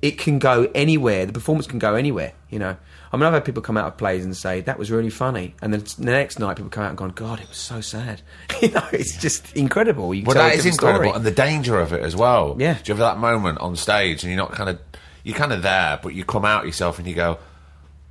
[0.03, 1.27] it can go anywhere.
[1.27, 2.33] The performance can go anywhere.
[2.51, 2.77] You know,
[3.13, 5.55] I mean, I've had people come out of plays and say that was really funny,
[5.63, 8.23] and then the next night people come out and gone, God, it was so sad.
[8.63, 10.13] you know, it's just incredible.
[10.15, 11.17] You Well, that is incredible, story.
[11.17, 12.57] and the danger of it as well.
[12.59, 12.75] Yeah.
[12.75, 14.79] Do you have that moment on stage, and you're not kind of,
[15.23, 17.39] you're kind of there, but you come out yourself and you go,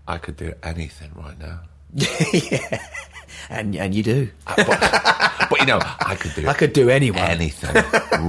[0.08, 1.60] I could do anything right now.
[1.93, 2.82] yeah,
[3.49, 4.29] and and you do.
[4.45, 4.67] but,
[5.49, 6.47] but, you know, I could do.
[6.47, 7.21] I could do anyone.
[7.21, 7.75] anything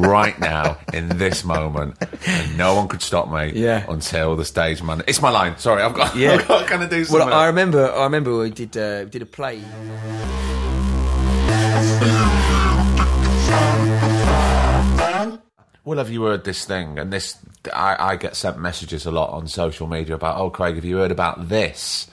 [0.00, 1.96] right now in this moment,
[2.26, 3.52] and no one could stop me.
[3.54, 3.84] Yeah.
[3.88, 5.02] Until the stage man.
[5.06, 5.58] It's my line.
[5.58, 6.14] Sorry, I've got.
[6.24, 6.34] Yeah.
[6.34, 7.26] I've got to kind of do something.
[7.26, 7.90] Well, I remember.
[7.90, 9.62] I remember we did uh, we did a play.
[15.84, 16.98] Well, have you heard this thing?
[16.98, 17.36] And this,
[17.74, 20.96] I, I get sent messages a lot on social media about, oh, Craig, have you
[20.96, 22.08] heard about this?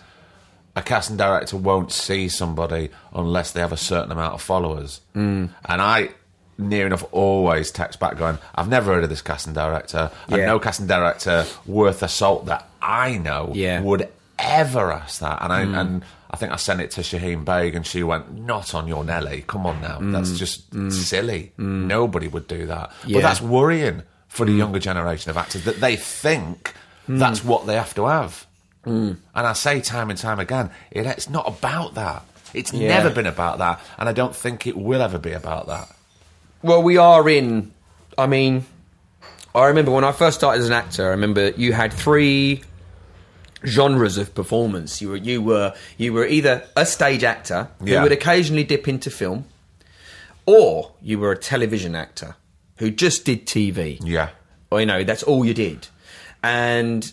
[0.75, 5.01] A casting director won't see somebody unless they have a certain amount of followers.
[5.15, 5.49] Mm.
[5.65, 6.09] And I,
[6.57, 10.11] near enough, always text back going, I've never heard of this casting director.
[10.27, 10.45] And Yeah.
[10.45, 13.81] no casting director worth a salt that I know Yeah.
[13.81, 14.07] would
[14.39, 15.41] ever ask that.
[15.41, 15.77] And I, mm.
[15.79, 19.03] and I think I sent it to Shaheen Baig, and she went, "Not on your
[19.03, 19.43] Nelly.
[19.47, 20.13] Come on now, mm.
[20.13, 20.89] that's just mm.
[20.89, 21.51] silly.
[21.57, 23.15] Nobody would do that." Yeah.
[23.17, 26.73] But that's worrying for the younger generation of actors that they think
[27.07, 28.47] that's what they have to have.
[28.85, 29.17] Mm.
[29.35, 32.23] And I say time and time again, it, it's not about that.
[32.53, 32.87] It's Yeah.
[32.89, 35.87] never been about that, and I don't think it will ever be about that.
[36.63, 37.71] Well, we are in.
[38.17, 38.65] I mean,
[39.55, 41.05] I remember when I first started as an actor.
[41.05, 42.63] I remember you had three
[43.65, 45.01] genres of performance.
[45.01, 48.03] You were you were you were either a stage actor who Yeah.
[48.03, 49.45] would occasionally dip into film,
[50.45, 52.35] or you were a television actor
[52.77, 53.99] who just did TV.
[54.03, 54.29] Yeah.
[54.71, 55.87] or you know that's all you did,
[56.43, 57.11] and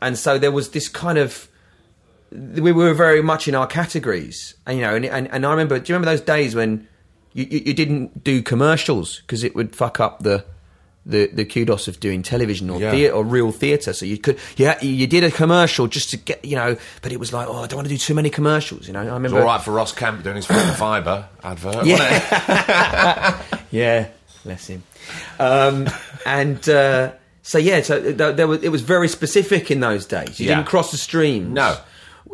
[0.00, 1.48] and so there was this kind of
[2.32, 5.78] we were very much in our categories, and you know, and and, and I remember.
[5.78, 6.86] Do you remember those days when
[7.32, 10.44] you, you, you didn't do commercials because it would fuck up the.
[11.08, 12.90] The, the kudos of doing television or Yeah.
[12.90, 16.44] theatre or real theatre, so you could yeah you did a commercial just to get
[16.44, 18.88] you know, but it was like oh I don't want to do too many commercials,
[18.88, 18.98] you know.
[18.98, 21.86] I It's remember all right for Ross Kemp doing his fibre advert.
[21.86, 23.40] Yeah.
[23.70, 24.08] Yeah,
[24.42, 24.82] bless him.
[25.38, 25.86] Um,
[26.24, 27.12] and uh,
[27.46, 30.40] so yeah, so uh, th- there was, it was very specific in those days.
[30.40, 30.56] You Yeah.
[30.56, 31.48] didn't cross the streams.
[31.52, 31.76] No.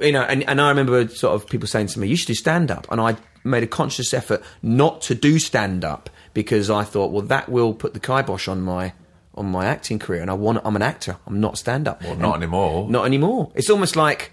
[0.01, 2.35] You know, and, and I remember sort of people saying to me, "You should do
[2.35, 6.83] stand up," and I made a conscious effort not to do stand up because I
[6.85, 8.95] thought, well, that will put the kibosh on my
[9.35, 11.17] on my acting career, and I want I'm an actor.
[11.27, 12.03] I'm not stand up.
[12.03, 12.89] Well, not anymore.
[12.89, 13.53] Not anymore.
[13.55, 14.33] It's almost like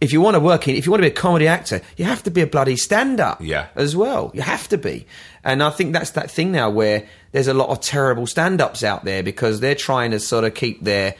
[0.00, 2.04] if you want to work in, if you want to be a comedy actor, you
[2.04, 3.66] have to be a bloody stand up Yeah.
[3.74, 4.30] as well.
[4.34, 5.06] You have to be.
[5.42, 8.82] And I think that's that thing now where there's a lot of terrible stand ups
[8.82, 11.14] out there because they're trying to sort of keep their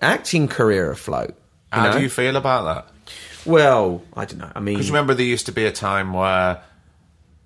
[0.00, 1.34] acting career afloat.
[1.72, 1.98] How know?
[1.98, 3.12] do you feel about that?
[3.44, 4.50] Well, I don't know.
[4.54, 6.62] I mean, Because remember, there used to be a time where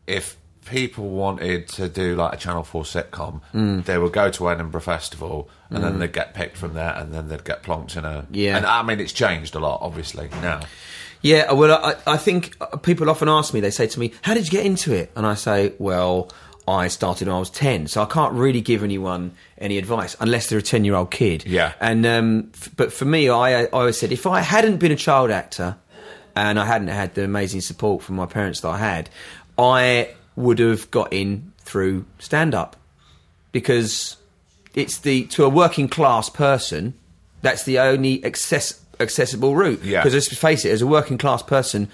[0.06, 0.36] if
[0.70, 3.84] people wanted to do like a Channel 4 sitcom, Mm.
[3.84, 7.28] they would go to Edinburgh Festival and then they'd get picked from there and then
[7.28, 8.26] they'd get plonked in a.
[8.30, 8.56] Yeah.
[8.56, 10.60] And I mean, it's changed a lot, obviously, now.
[11.22, 14.32] Yeah, well, I, I think uh, people often ask me, they say to me, How
[14.34, 15.12] did you get into it?
[15.14, 16.30] And I say, Well,
[16.66, 20.48] I started when I was 10, so I can't really give anyone any advice unless
[20.48, 21.44] they're a 10 year old kid.
[21.46, 21.72] Yeah.
[21.80, 24.96] And, um, f- but for me, I, I always said, if I hadn't been a
[24.96, 25.76] child actor
[26.34, 29.10] and I hadn't had the amazing support from my parents that I had,
[29.58, 32.76] I would have got in through stand up
[33.52, 34.16] because
[34.74, 36.94] it's the to a working class person
[37.42, 39.82] that's the only access, accessible route.
[39.82, 40.00] Yeah.
[40.00, 41.88] because let's face it as a working class person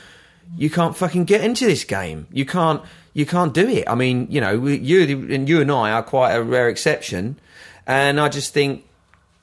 [0.56, 2.26] you can't fucking get into this game.
[2.32, 2.82] You can't
[3.14, 3.84] you can't do it.
[3.88, 5.02] I mean you know you
[5.34, 7.38] and you and i are quite a rare exception.
[7.86, 8.84] And i just think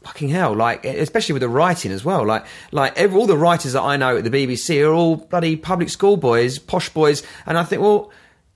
[0.03, 2.25] fucking hell like especially with the writing as well.
[2.25, 5.55] Like like every, all the writers that i know at the bbc are all bloody
[5.55, 7.23] public school boys posh boys.
[7.45, 8.11] And i think well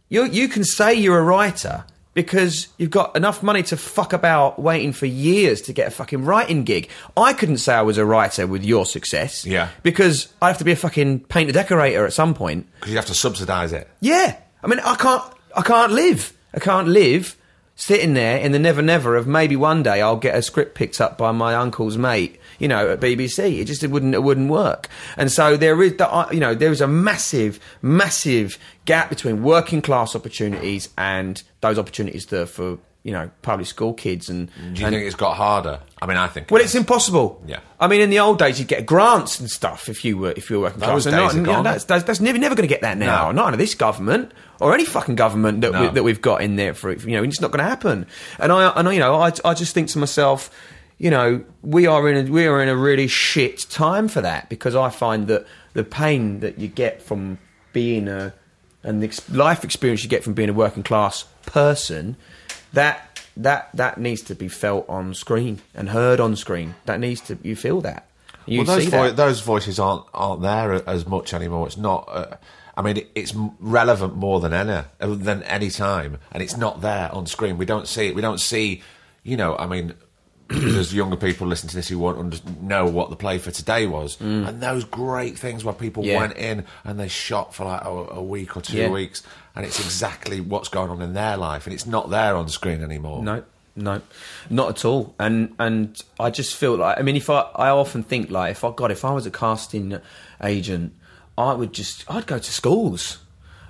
[0.09, 1.85] you you can say you're a writer
[2.17, 6.25] because you've got enough money to fuck about waiting for years to get a fucking
[6.25, 6.89] writing gig.
[7.15, 9.45] I couldn't say I was a writer with your success.
[9.45, 9.69] Yeah.
[9.83, 12.65] Because I have to be a fucking painter decorator at some point.
[12.79, 13.87] Because you have to subsidise it.
[14.01, 14.35] Yeah.
[14.63, 15.23] I mean, I can't,
[15.55, 16.33] I can't live.
[16.55, 17.37] I can't live
[17.75, 20.99] sitting there in the never never of maybe one day I'll get a script picked
[20.99, 23.59] up by my uncle's mate, you know, at BBC.
[23.59, 24.89] It just it wouldn't, it wouldn't work.
[25.17, 29.81] And so there is that, you know, there is a massive, massive gap between working
[29.81, 34.85] class opportunities and those opportunities that for, you know, public school kids and, Do you
[34.85, 35.79] and think it's got harder?
[36.01, 36.51] I mean, I think.
[36.51, 37.41] well, it it's impossible.
[37.47, 37.59] Yeah.
[37.79, 40.49] I mean, in the old days, you'd get grants and stuff if you were if
[40.49, 41.05] you were working Those class.
[41.07, 41.63] And days not- are gone.
[41.63, 43.27] that's that's, that's never, never going to get that now.
[43.27, 43.31] No.
[43.31, 45.81] Not under this government or any fucking government that No.
[45.83, 47.23] we, that we've got in there for you know.
[47.23, 48.07] It's not going to happen.
[48.39, 50.49] And I and I, you know I I just think to myself.
[50.97, 54.49] You know, we are in a, we are in a really shit time for that
[54.49, 57.37] because I find that the pain that you get from
[57.71, 58.33] being a
[58.83, 62.15] and the life experience you get from being a working class person,
[62.73, 66.75] that that that needs to be felt on screen and heard on screen.
[66.85, 68.07] That needs to you feel that.
[68.47, 69.17] You well, those, see vo- that.
[69.17, 71.67] those voices aren't aren't there as much anymore.
[71.67, 72.07] It's not.
[72.09, 72.37] Uh,
[72.75, 77.11] I mean, it, it's relevant more than any than any time, and it's not there
[77.11, 77.57] on screen.
[77.57, 78.15] We don't see it.
[78.15, 78.81] We don't see.
[79.23, 79.93] You know, I mean,
[80.49, 83.85] there's younger people listening to this who won't under- know what the play for today
[83.87, 86.07] was, and those great things where people Mm.
[86.07, 86.19] Yeah.
[86.19, 88.89] went in and they shot for like a, a week or two Yeah.
[88.89, 89.23] weeks,
[89.55, 92.81] and it's exactly what's going on in their life, and it's not there on screen
[92.83, 93.21] anymore.
[93.23, 93.43] No,
[93.75, 94.01] no,
[94.49, 95.13] not at all.
[95.19, 98.63] And and I just feel like I mean, if I I often think like if
[98.63, 99.99] I God, if I was a casting
[100.43, 100.93] agent,
[101.37, 103.17] I would just I'd go to schools.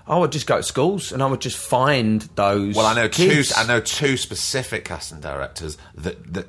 [0.10, 2.76] I would just go to schools and I would just find those.
[2.76, 3.50] Well, I know kids.
[3.50, 3.56] two.
[3.60, 6.48] I know two specific casting directors that that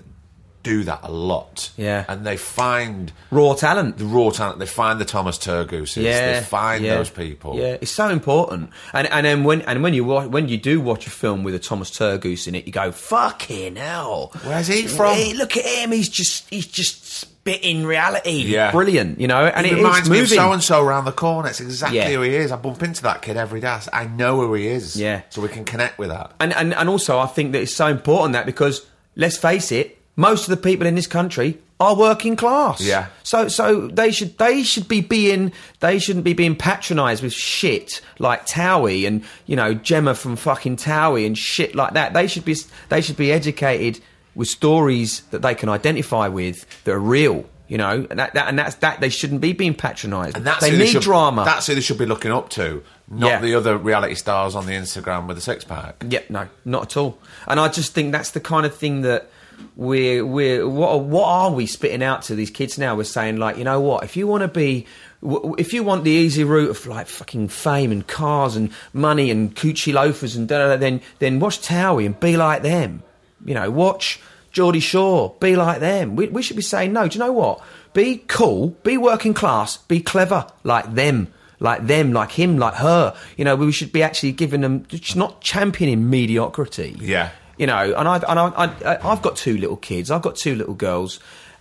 [0.69, 1.71] do that a lot.
[1.77, 2.05] Yeah.
[2.09, 3.99] and they find raw talent.
[3.99, 4.59] the raw talent.
[4.59, 6.03] They find the Thomas Turgooses.
[6.03, 7.57] Yeah, they find yeah, those people.
[7.59, 8.71] Yeah, it's so important.
[8.93, 11.55] And and then when and when you wa- when you do watch a film with
[11.55, 15.65] a Thomas Turgoose in it, you go, "Fucking hell, Where's he from?" Hey, look at
[15.65, 15.93] him.
[15.93, 18.43] He's just he's just spitting reality.
[18.43, 18.71] Yeah.
[18.73, 19.21] brilliant.
[19.21, 21.49] You know, and He it reminds me of so and so around the corner.
[21.49, 22.11] It's exactly Yeah.
[22.11, 22.53] who he is.
[22.53, 23.79] I bump into that kid every day.
[23.93, 24.97] I know who he is.
[24.97, 25.23] Yeah.
[25.31, 26.33] so we can connect with that.
[26.41, 29.98] and, and and also I think that it's so important that because let's face it,
[30.19, 32.81] most of the people in this country are working class.
[32.81, 33.07] Yeah.
[33.23, 38.01] So so they should they should be being they shouldn't be being patronised with shit
[38.19, 42.15] like Towie and you know Gemma from fucking Towie and shit like that.
[42.15, 42.57] They should be
[42.89, 44.03] they should be educated
[44.35, 47.45] with stories that they can identify with that are real.
[47.69, 50.37] You know, and that, that and that's that they shouldn't be being patronised.
[50.39, 51.45] And that's they need should, drama.
[51.45, 53.41] That's who they should be looking up to, not Yeah.
[53.41, 56.03] the other reality stars on the Instagram with a six pack.
[56.09, 57.19] Yeah, no, not at all.
[57.47, 59.31] And I just think that's the kind of thing that
[59.77, 62.97] we're we're what what are we spitting out to these kids now?
[62.97, 64.05] We're saying like, you know what?
[64.05, 64.87] If you want to be,
[65.23, 69.55] if you want the easy route of like fucking fame and cars and money and
[69.55, 73.03] Gucci loafers and da, then then watch Towie and be like them.
[73.45, 74.21] You know, watch
[74.53, 76.17] Geordie Shore, be like them.
[76.17, 77.09] We we should be saying no.
[77.09, 77.63] Do you know what?
[77.95, 83.17] Be cool, be working class, be clever like them like them, like him, like her.
[83.37, 84.87] You know, we should be actually giving them,
[85.17, 86.97] not championing mediocrity.
[87.01, 87.31] Yeah.
[87.59, 90.11] You know, and I and I, I uh, I've got two little kids.
[90.11, 91.19] I've got two little girls,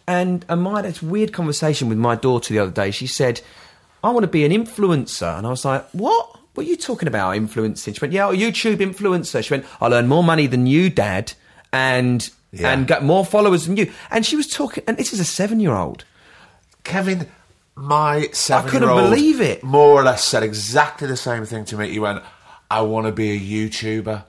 [0.08, 2.92] and and my this weird conversation with my daughter the other day.
[2.92, 3.42] She said,
[4.04, 6.40] "I want to be an influencer," and I was like, "What?
[6.54, 7.36] What are you talking about?
[7.36, 10.90] Influencing?" She went, "Yeah, a YouTube influencer." She went, "I'll earn more money than you,
[10.90, 11.34] Dad,
[11.74, 12.72] and Yeah.
[12.72, 16.04] and get more followers than you." And she was talking, and this is a seven-year-old.
[16.84, 17.28] Kevin,
[17.76, 19.64] my seven I couldn't believe it.
[19.64, 21.90] More or less said exactly the same thing to me.
[21.90, 22.24] He went,
[22.72, 24.24] I want to be a YouTuber.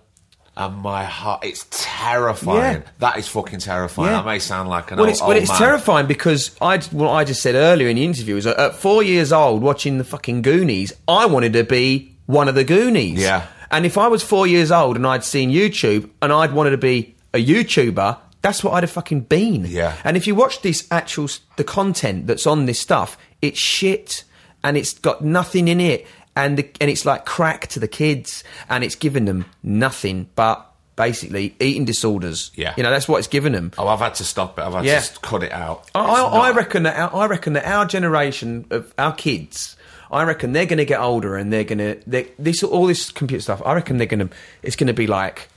[0.58, 2.82] And my heart, it's terrifying.
[2.82, 2.90] Yeah.
[2.98, 4.10] That is fucking terrifying.
[4.10, 4.16] Yeah.
[4.16, 5.58] That may sound like an well, old, it's, well, it's man.
[5.58, 9.04] terrifying because I what I just said earlier in the interview is that at four
[9.04, 13.22] years old, watching the fucking Goonies, I wanted to be one of the Goonies.
[13.22, 13.46] Yeah.
[13.70, 16.78] And if I was four years old and I'd seen YouTube and I'd wanted to
[16.78, 19.64] be a YouTuber, that's what I'd have fucking been.
[19.64, 19.94] Yeah.
[20.02, 24.24] And if you watch this actual the content that's on this stuff, it's shit
[24.64, 26.06] and it's got nothing in it
[26.38, 30.64] and the, and it's like crack to the kids and it's giving them nothing but
[30.96, 32.50] basically eating disorders.
[32.54, 32.74] Yeah.
[32.76, 33.72] You know, that's what it's given them.
[33.78, 34.62] Oh, I've had to stop it.
[34.62, 35.00] I've had Yeah.
[35.00, 35.88] to cut it out.
[35.94, 39.76] I, I, I reckon that our, I reckon that our generation of our kids,
[40.10, 43.42] I reckon they're going to get older and they're going to this all this computer
[43.42, 43.62] stuff.
[43.64, 45.48] I reckon they're going to it's going to be like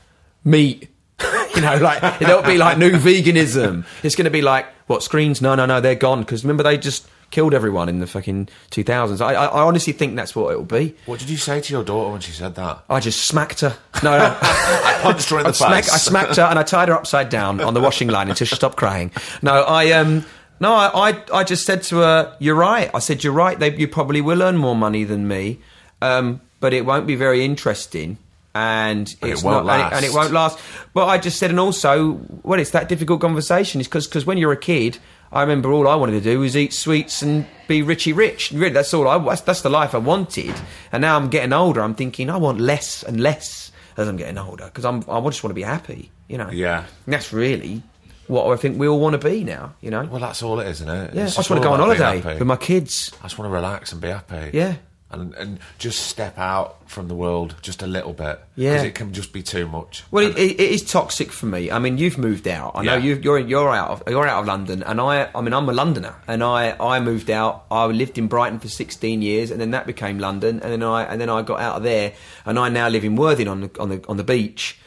[0.44, 0.90] meat.
[1.56, 3.86] you know, like it'll be like new veganism.
[4.04, 5.42] It's going to be like what screens?
[5.42, 8.84] No, no, no, they're gone because remember they just killed everyone in the fucking two
[8.84, 9.22] thousands.
[9.22, 10.96] I, I, I honestly think that's what it'll be.
[11.06, 12.84] What did you say to your daughter when she said that?
[12.90, 13.76] I just smacked her.
[14.04, 14.38] No, no.
[14.42, 15.94] I punched her in the I smacked, face.
[15.94, 18.56] I smacked her and I tied her upside down on the washing line until she
[18.56, 19.12] stopped crying.
[19.42, 20.26] No, I um,
[20.60, 23.58] no, I, I, I just said to her, "You're right." I said, "You're right.
[23.58, 25.60] They, you probably will earn more money than me,
[26.02, 28.18] um, but it won't be very interesting."
[28.54, 30.60] And it it's won't not, and it, and it won't last.
[30.94, 33.80] But I just said, and also, well, it's that difficult conversation.
[33.82, 35.00] Is because when you're a kid,
[35.34, 38.52] I remember all I wanted to do was eat sweets and be richy rich.
[38.52, 39.18] Really, that's all I.
[39.18, 40.54] That's, that's the life I wanted.
[40.92, 41.82] And now I'm getting older.
[41.82, 44.98] I'm thinking I want less and less as I'm getting older because I'm.
[45.10, 46.12] I just want to be happy.
[46.28, 46.50] You know.
[46.50, 46.86] Yeah.
[47.06, 47.82] And that's really
[48.28, 49.74] what I think we all want to be now.
[49.80, 50.04] You know.
[50.04, 51.14] Well, that's all it is, isn't it?
[51.14, 51.22] yeah.
[51.22, 53.12] I It's just want to go on holiday with my kids.
[53.22, 54.52] I just want to relax and be happy.
[54.54, 54.76] Yeah.
[55.14, 58.40] And, and just step out from the world just a little bit.
[58.56, 58.72] Yeah.
[58.74, 60.04] Because it can just be too much.
[60.10, 61.70] Well, it, it is toxic for me.
[61.70, 62.72] I mean, you've moved out.
[62.76, 63.04] I know Yeah.
[63.04, 65.74] you've, you're you're out of you're out of London, and I I mean I'm a
[65.74, 67.66] Londoner, and I I moved out.
[67.70, 71.04] I lived in Brighton for 16 years, and then that became London, and then I
[71.04, 72.14] and then I got out of there,
[72.46, 74.80] and I now live in Worthing on the on the on the beach,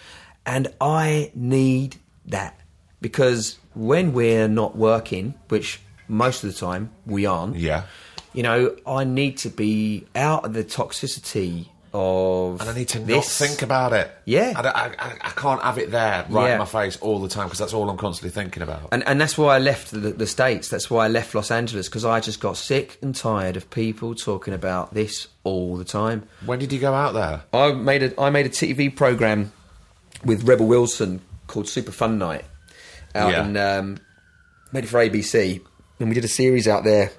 [0.47, 1.97] and I need
[2.27, 2.59] that
[3.03, 7.83] because when we're not working, which most of the time we aren't, Yeah.
[8.35, 12.99] You know, I need to be out of the toxicity of And I need to
[12.99, 14.11] not think about it.
[14.25, 14.53] Yeah.
[14.57, 16.53] I, I, I, I can't have it there right Yeah.
[16.55, 18.89] in my face all the time because that's all I'm constantly thinking about.
[18.91, 20.69] And, and that's why I left the, the States.
[20.69, 24.17] That's why I left Los Angeles because I just got sick and tired of people
[24.17, 26.25] talking about this all the time.
[26.45, 27.43] when did you go out there?
[27.53, 29.53] I made a I made a TV program
[30.25, 32.45] with Rebel Wilson called Super Fun Night
[33.15, 33.45] out Yeah.
[33.47, 33.99] in um,
[34.73, 35.61] made it for ABC,
[36.01, 37.13] and we did a series out there.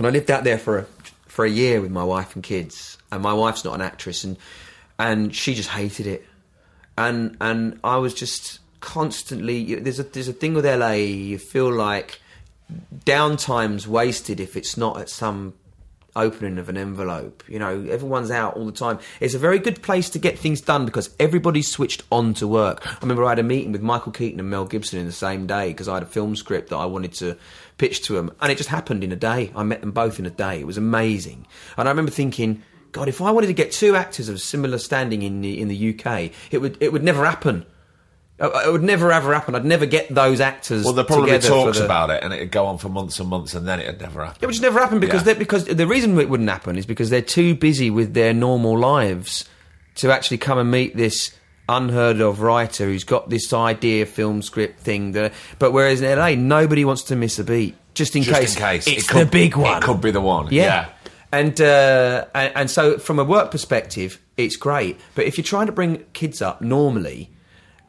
[0.00, 0.82] And I lived out there for a,
[1.26, 2.96] for a year with my wife and kids.
[3.12, 4.38] And my wife's not an actress, and
[4.98, 6.26] and she just hated it.
[6.96, 10.92] And and I was just constantly there's a there's a thing with LA.
[10.92, 12.18] You feel like
[13.04, 15.52] downtime's wasted if it's not at some
[16.16, 17.44] opening of an envelope.
[17.46, 19.00] You know, everyone's out all the time.
[19.20, 22.86] It's a very good place to get things done because everybody's switched on to work.
[22.86, 25.46] I remember I had a meeting with Michael Keaton and Mel Gibson in the same
[25.46, 27.36] day because I had a film script that I wanted to
[27.80, 29.50] pitch to them, and it just happened in a day.
[29.56, 30.60] I met them both in a day.
[30.60, 32.62] It was amazing, and I remember thinking.
[32.92, 35.90] God, if I wanted to get two actors of similar standing in the in the
[35.94, 37.64] UK, it would it would never happen.
[38.40, 39.54] Uh, It would never ever happen.
[39.54, 40.82] I'd never get those actors.
[40.84, 43.54] Well, there probably talks the- about it, and it'd go on for months and months,
[43.54, 44.38] and then it'd never happen.
[44.42, 45.34] it would just never happen because Yeah.
[45.34, 49.44] because the reason it wouldn't happen is because they're too busy with their normal lives
[49.96, 51.30] to actually come and meet this
[51.70, 56.30] unheard of writer who's got this idea film script thing that but whereas in LA
[56.34, 58.86] nobody wants to miss a beat just in Just case in case.
[58.86, 60.48] it's It could- the big one It could be the one.
[60.50, 60.62] yeah.
[60.64, 60.88] Yeah.
[61.32, 64.98] And, uh, and and so from a work perspective, it's great.
[65.14, 67.30] But if you're trying to bring kids up normally,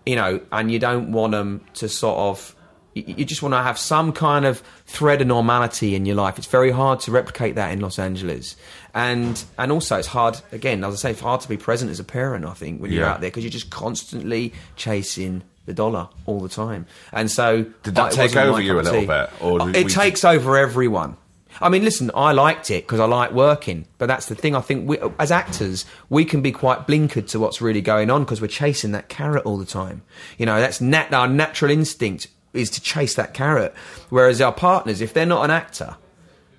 [0.05, 2.55] you know, and you don't want them to sort of,
[2.93, 6.37] you, you just want to have some kind of thread of normality in your life.
[6.37, 8.55] It's very hard to replicate that in Los Angeles,
[8.93, 10.39] and and also it's hard.
[10.51, 12.45] Again, as I say, it's hard to be present as a parent.
[12.45, 13.11] I think when you're Yeah.
[13.13, 16.85] out there because you're just constantly chasing the dollar all the time.
[17.13, 20.25] And so Did that it take over you a little bit, or Uh, it takes
[20.25, 21.17] over everyone.
[21.61, 24.55] I mean, listen, I liked it because I like working, but that's the thing.
[24.55, 28.23] I think we, as actors, we can be quite blinkered to what's really going on
[28.23, 30.01] because we're chasing that carrot all the time.
[30.37, 33.75] You know, that's nat- our natural instinct is to chase that carrot.
[34.09, 35.97] Whereas our partners, if they're not an actor,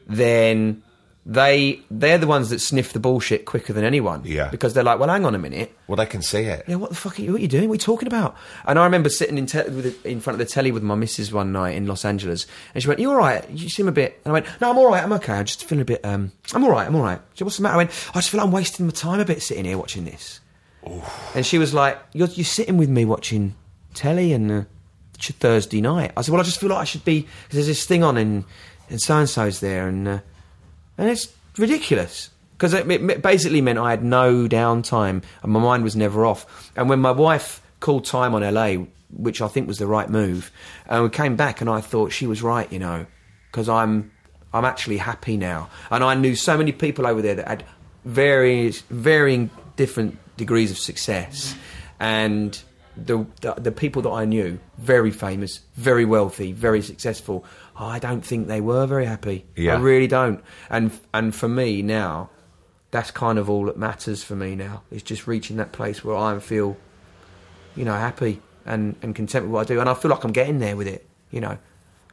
[0.06, 0.82] then
[1.24, 4.22] they they're the ones that sniff the bullshit quicker than anyone.
[4.24, 4.48] Yeah.
[4.48, 5.72] because they're like, well, hang on a minute.
[5.86, 6.64] Well, they can see it.
[6.66, 7.68] Yeah, what the fuck are you, what are you doing?
[7.68, 8.36] What are you talking about?
[8.66, 11.52] And I remember sitting in, te- in front of the telly with my missus one
[11.52, 13.48] night in Los Angeles, and she went, "You all right?
[13.50, 15.02] You seem a bit." And I went, "No, I'm all right.
[15.02, 15.34] I'm okay.
[15.34, 16.04] I'm just feeling a bit.
[16.04, 16.86] Um, I'm all right.
[16.86, 18.52] I'm all right." She said, "What's the matter?" I went, "I just feel like I'm
[18.52, 20.40] wasting my time a bit sitting here watching this."
[21.36, 23.54] And she was like, "You're you're sitting with me watching
[23.94, 24.62] telly and uh,
[25.20, 27.22] Thursday night." I said, "Well, I just feel like I should be.
[27.22, 28.44] Cause there's this thing on and
[28.90, 30.18] and so and so's there and uh,
[30.98, 35.82] and it's ridiculous." Because it, it basically meant I had no downtime and my mind
[35.82, 36.70] was never off.
[36.76, 40.52] And when my wife called time on LA, which I think was the right move,
[40.86, 43.06] and we came back and I thought she was right, you know,
[43.50, 44.12] because I'm
[44.54, 45.70] I'm actually happy now.
[45.90, 47.64] And I knew so many people over there that had
[48.04, 51.54] various varying different degrees of success,
[52.00, 52.60] and
[52.96, 57.44] the, the the people that I knew, very famous, very wealthy, very successful.
[57.78, 59.46] Oh, I don't think they were very happy.
[59.56, 59.76] Yeah.
[59.76, 60.42] I really don't.
[60.68, 62.30] And and for me now,
[62.90, 64.82] that's kind of all that matters for me now.
[64.90, 66.76] Is just reaching that place where I feel,
[67.74, 70.32] you know, happy and, and content with what I do, and I feel like I'm
[70.32, 71.06] getting there with it.
[71.30, 71.58] You know,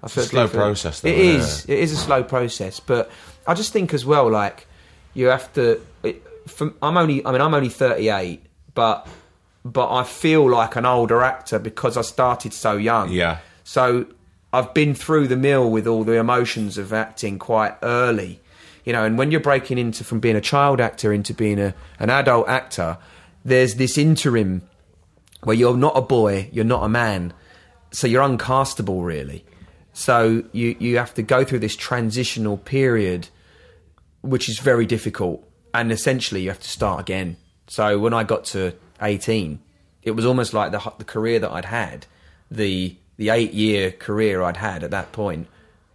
[0.01, 1.65] I feel, slow do feel- process, though, It isn't is.
[1.65, 3.11] It is a slow process, but
[3.45, 4.65] I just think as well, like
[5.13, 5.81] you have to.
[6.03, 7.25] It, from, I'm only.
[7.25, 8.41] I mean, I'm only 38,
[8.73, 9.07] but
[9.65, 13.11] but I feel like an older actor because I started so young.
[13.11, 13.39] Yeah.
[13.65, 14.05] So
[14.51, 18.41] I've been through the mill with all the emotions of acting quite early,
[18.83, 19.03] you know.
[19.03, 22.49] And when you're breaking into from being a child actor into being a, an adult
[22.49, 22.97] actor,
[23.45, 24.63] there's this interim
[25.43, 27.33] where you're not a boy, you're not a man,
[27.91, 29.45] so you're uncastable really.
[29.93, 33.29] So you you have to go through this transitional period,
[34.21, 37.37] which is very difficult, and essentially you have to start again.
[37.67, 39.59] So when I got to 18,
[40.01, 42.07] it was almost like the the career that I'd had,
[42.49, 45.47] the the eight year career I'd had at that point,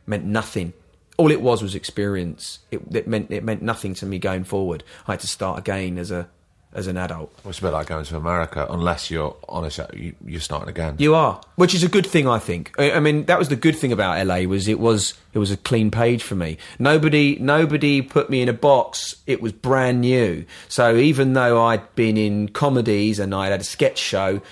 [0.06, 0.74] meant nothing.
[1.16, 2.58] All it was was experience.
[2.70, 4.84] It, it meant it meant nothing to me going forward.
[5.08, 6.28] I had to start again as a
[6.74, 7.32] as an adult.
[7.42, 10.68] Well, It's a bit like going to America, unless you're honest, uh, you, you're starting
[10.68, 10.96] again.
[10.98, 12.72] You are, which is a good thing, I think.
[12.78, 15.50] I, I mean, that was the good thing about LA was it was it was
[15.50, 16.58] a clean page for me.
[16.78, 19.16] Nobody nobody put me in a box.
[19.26, 20.44] It was brand new.
[20.68, 24.42] So even though I'd been in comedies and I had a sketch show,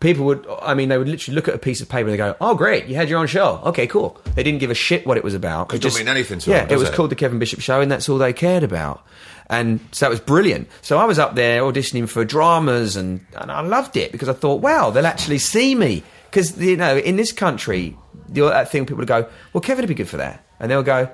[0.00, 0.46] people would.
[0.62, 2.54] I mean, they would literally look at a piece of paper and they go, "Oh,
[2.54, 3.60] great, you had your own show.
[3.66, 5.72] Okay, cool." They didn't give a shit what it was about.
[5.72, 6.94] It doesn't mean anything to yeah, them, it was it?
[6.94, 9.06] called the Kevin Bishop Show, and that's all they cared about.
[9.48, 10.68] And so it was brilliant.
[10.80, 14.32] So I was up there auditioning for dramas, and, and I loved it because I
[14.32, 16.04] thought, wow, they'll actually see me.
[16.30, 17.96] Because, you know, in this country,
[18.28, 20.46] the that thing people would go, well, Kevin would be good for that.
[20.60, 21.10] And they'll go,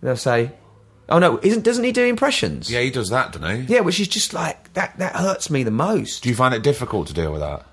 [0.00, 0.52] they'll say,
[1.08, 2.70] Oh no, isn't doesn't he do impressions?
[2.70, 3.74] Yeah, he does that, doesn't he?
[3.74, 4.96] Yeah, which is just like that.
[4.98, 6.22] That hurts me the most.
[6.22, 7.66] Do you find it difficult to deal with that?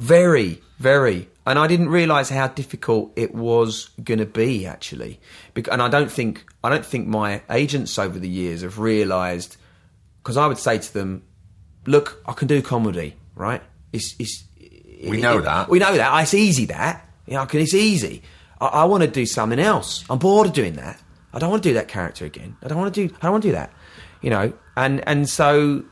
[0.00, 1.28] Very, very.
[1.46, 5.20] And I didn't realise how difficult it was going to be actually.
[5.70, 9.56] And I don't think I don't think my agents over the years have realised
[10.22, 11.22] because I would say to them,
[11.86, 13.62] "Look, I can do comedy, right?
[13.92, 14.44] It's, it's
[15.06, 15.68] We know that.
[15.68, 16.22] We know that.
[16.22, 16.66] It's easy.
[16.66, 18.22] That you know, I can, it's easy.
[18.60, 20.04] I, I want to do something else.
[20.08, 21.00] I'm bored of doing that.
[21.32, 22.56] I don't want to do that character again.
[22.62, 23.14] I don't want to do.
[23.16, 23.72] I don't want to do that.
[24.22, 24.52] You know.
[24.76, 25.84] And and so,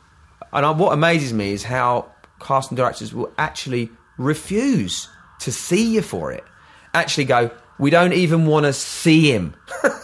[0.53, 5.09] and I, what amazes me is how casting directors will actually refuse
[5.41, 6.45] to see you for it.
[6.93, 7.51] Actually, go.
[7.79, 9.55] We don't even want to see him.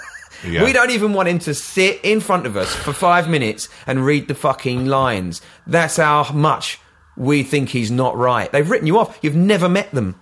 [0.46, 0.64] Yeah.
[0.64, 4.04] We don't even want him to sit in front of us for five minutes and
[4.04, 5.40] read the fucking lines.
[5.66, 6.78] That's how much
[7.16, 8.50] we think he's not right.
[8.52, 9.18] They've written you off.
[9.22, 10.20] You've never met them,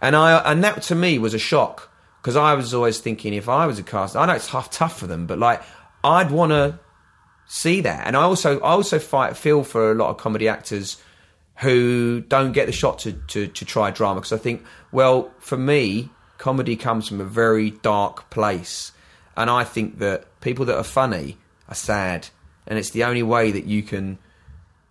[0.00, 1.90] and I and that to me was a shock
[2.22, 4.98] because I was always thinking if I was a cast, I know it's tough, tough
[4.98, 5.62] for them, but like
[6.02, 6.78] I'd want to
[7.46, 8.06] see that.
[8.06, 11.02] And I also I also fight feel for a lot of comedy actors
[11.60, 15.56] who don't get the shot to to, to try drama because I think well for
[15.58, 18.92] me comedy comes from a very dark place,
[19.36, 21.36] and I think that people that are funny
[21.68, 22.28] are sad,
[22.66, 24.18] and it's the only way that you can.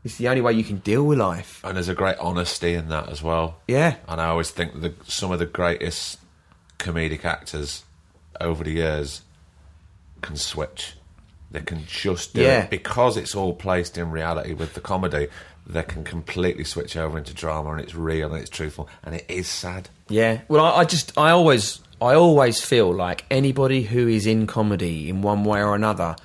[0.04, 1.60] It's the only way you can deal with life.
[1.66, 3.60] And there's a great honesty in that as well.
[3.68, 3.96] Yeah.
[4.08, 6.20] And I always think that some of the greatest
[6.80, 7.84] comedic actors
[8.40, 9.24] over the years
[10.22, 10.94] can switch.
[11.52, 12.64] They can just do Yeah.
[12.64, 15.28] it because it's all placed in reality with the comedy.
[15.70, 19.26] They can completely switch over into drama, and it's real and it's truthful, and it
[19.28, 19.90] is sad.
[20.08, 20.42] Yeah.
[20.48, 25.10] Well, I, I just, I always, I always feel like anybody who is in comedy
[25.10, 26.16] in one way or another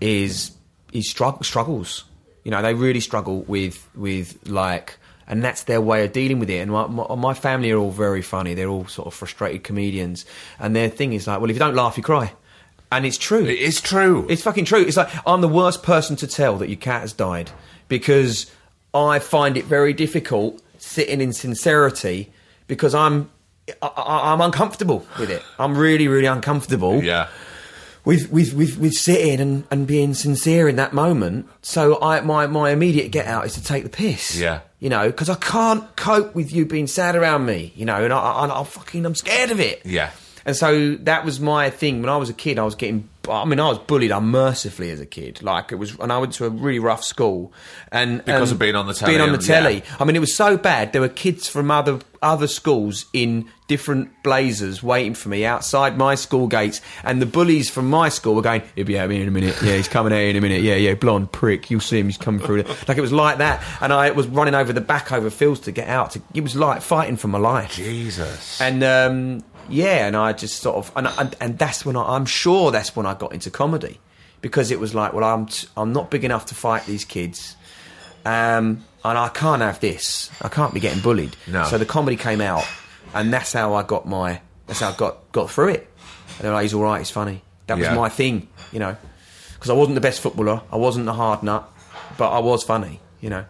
[0.00, 0.52] is
[0.92, 2.04] is strugg- struggles.
[2.44, 6.48] You know, they really struggle with with like, and that's their way of dealing with
[6.50, 6.58] it.
[6.58, 8.54] And my, my, my family are all very funny.
[8.54, 10.24] They're all sort of frustrated comedians,
[10.60, 12.32] and their thing is like, well, if you don't laugh, you cry,
[12.92, 13.44] and it's true.
[13.44, 14.26] It is true.
[14.30, 14.82] It's fucking true.
[14.82, 17.50] It's like I'm the worst person to tell that your cat has died
[17.88, 18.52] because
[18.94, 22.32] I find it very difficult sitting in sincerity
[22.66, 23.30] because I'm
[23.82, 25.42] I, I'm uncomfortable with it.
[25.58, 27.28] I'm really, really uncomfortable yeah.
[28.04, 31.48] with with with, with sitting and, and being sincere in that moment.
[31.62, 34.36] So I my my immediate get out is to take the piss.
[34.38, 34.60] Yeah.
[34.78, 37.72] you know, because I can't cope with you being sad around me.
[37.74, 39.80] You know, and I, I, I fucking I'm scared of it.
[39.84, 40.10] Yeah.
[40.46, 42.00] And so that was my thing.
[42.00, 43.08] When I was a kid, I was getting.
[43.26, 45.42] I mean, I was bullied unmercifully as a kid.
[45.42, 47.54] Like it was, and I went to a really rough school,
[47.90, 49.76] and Because and of being on the telly Being on the telly.
[49.76, 49.96] yeah.
[49.98, 50.92] I mean, it was so bad.
[50.92, 56.14] There were kids from other other schools in different blazers waiting for me outside my
[56.16, 59.28] school gates, and the bullies from my school were going, "He'll be out here in
[59.28, 59.56] a minute.
[59.62, 60.60] Yeah, he's coming out in a minute.
[60.60, 61.70] Yeah, yeah, blonde prick.
[61.70, 62.06] You'll see him.
[62.06, 65.10] He's coming through." Like it was like that, and I was running over the back
[65.12, 66.10] over fields to get out.
[66.10, 67.72] To, it was like fighting for my life.
[67.72, 68.60] Jesus.
[68.60, 72.26] And um, yeah, and I just sort of, and, and, and that's when I, I'm
[72.26, 74.00] sure that's when I got into comedy
[74.40, 77.56] because it was like, well, I'm t- I'm not big enough to fight these kids,
[78.24, 80.30] um, and I can't have this.
[80.42, 81.36] I can't be getting bullied.
[81.46, 81.64] No.
[81.64, 82.64] So the comedy came out,
[83.14, 85.90] and that's how I got my, that's how I got got through it.
[86.36, 87.42] And they're like, he's all right, he's funny.
[87.66, 87.94] That was Yeah.
[87.94, 88.96] my thing, you know,
[89.54, 91.70] because I wasn't the best footballer, I wasn't a hard nut,
[92.18, 93.44] but I was funny, you know.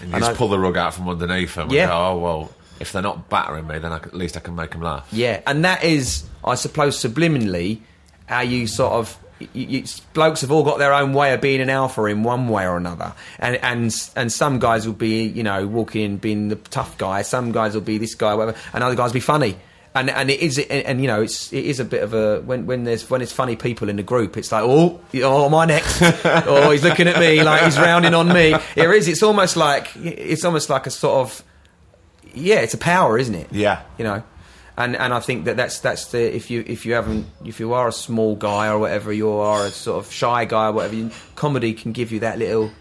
[0.00, 1.70] And you And just I- pull the rug out from underneath them.
[1.70, 1.82] Yeah.
[1.84, 2.50] And go, oh well,
[2.80, 5.08] if they're not battering me, then I, at least I can make them laugh.
[5.12, 7.80] Yeah, and that is, I suppose, subliminally,
[8.26, 9.18] how you sort of.
[9.40, 12.48] You, you, blokes have all got their own way of being an alpha in one
[12.48, 16.48] way or another, and and and some guys will be, you know, walking in being
[16.48, 17.22] the tough guy.
[17.22, 19.56] Some guys will be this guy, whatever, and other guys will be funny.
[19.96, 22.40] And and it is, and, and you know, it's it is a bit of a
[22.42, 25.66] when when there's when it's funny people in the group, it's like, oh, oh, I
[25.66, 26.00] next?
[26.24, 28.54] oh, he's looking at me like he's rounding on me.
[28.76, 29.08] It is.
[29.08, 31.44] It's almost like it's almost like a sort of
[32.34, 33.48] yeah, it's a power, isn't it?
[33.52, 33.82] Yeah.
[33.98, 34.22] you know
[34.76, 37.74] and and I think that that's that's the if you if you haven't if you
[37.74, 40.94] are a small guy or whatever you are a sort of shy guy or whatever
[40.94, 42.72] you, comedy can give you that little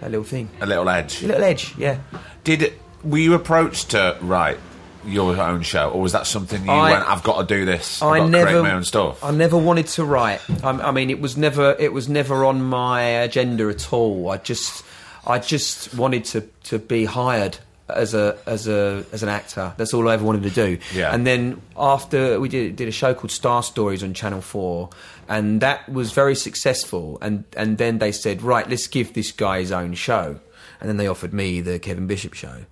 [0.00, 1.22] that little thing A little edge.
[1.22, 2.00] A little edge yeah
[2.44, 4.58] Did were you approached to write
[5.06, 7.08] your own show, or was that something you I- went?
[7.08, 8.02] I've got to do this.
[8.02, 9.22] I've I got to never create my own stuff.
[9.22, 12.60] I never wanted to write I, I mean it was never it was never on
[12.62, 14.84] my agenda at all I just
[15.26, 17.56] I just wanted to to be hired
[17.88, 21.14] as a as a as an actor that's all I ever wanted to do Yeah.
[21.14, 24.90] and then after we did did a show called Star Stories on Channel 4
[25.28, 29.60] and that was very successful and and then they said right let's give this guy
[29.60, 30.40] his own show
[30.80, 32.64] and then they offered me the Kevin Bishop show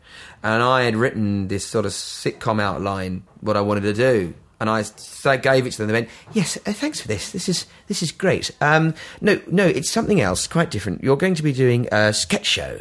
[0.42, 4.70] and I had written this sort of sitcom outline what I wanted to do And
[4.70, 5.88] I, so I gave it to them.
[5.88, 7.32] They went, "Yes, uh, thanks for this.
[7.32, 11.02] This is this is great." Um, no, no, it's something else, quite different.
[11.02, 12.78] You're going to be doing a sketch show,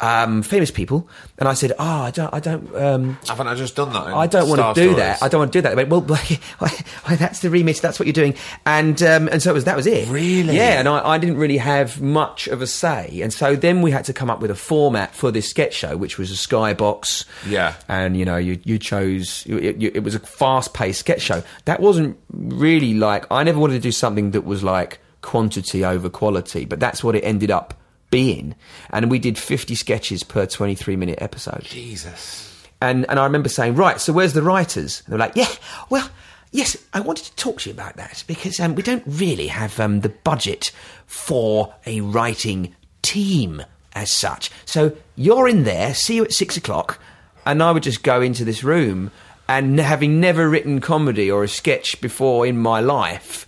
[0.00, 1.08] um, famous people.
[1.36, 4.06] And I said, "Oh, I don't, I don't, um, Haven't I just done that?
[4.06, 4.96] I don't want to do Stories?
[4.98, 5.20] that.
[5.20, 6.00] I don't want to do that." Went, "Well,
[7.08, 7.78] that's the remit.
[7.82, 10.08] That's what you're doing." And um, and so it was that was it.
[10.08, 10.54] Really?
[10.54, 10.78] Yeah.
[10.78, 13.20] And I, I didn't really have much of a say.
[13.20, 15.96] And so then we had to come up with a format for this sketch show,
[15.96, 17.24] which was a skybox.
[17.48, 17.74] Yeah.
[17.88, 19.44] And you know, you you chose.
[19.46, 21.42] It, it, it was a fast-paced sketch show.
[21.64, 23.26] That wasn't really like.
[23.32, 27.16] I never wanted to do something that was like quantity over quality, but that's what
[27.16, 27.74] it ended up
[28.14, 28.54] being.
[28.90, 31.64] And we did 50 sketches per 23-minute episode.
[31.64, 32.64] Jesus.
[32.80, 35.02] And and I remember saying, right, so where's the writers?
[35.04, 35.48] And they're like, yeah,
[35.90, 36.08] well,
[36.52, 39.80] yes, I wanted to talk to you about that because um, we don't really have
[39.80, 40.70] um, the budget
[41.06, 43.60] for a writing team
[43.96, 44.48] as such.
[44.64, 47.00] So you're in there, see you at six o'clock,
[47.44, 49.10] and I would just go into this room
[49.48, 53.44] and having never written comedy or a sketch before in my life.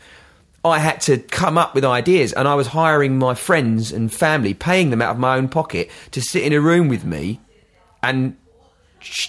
[0.70, 4.54] I had to come up with ideas, and I was hiring my friends and family,
[4.54, 7.40] paying them out of my own pocket to sit in a room with me
[8.02, 8.36] and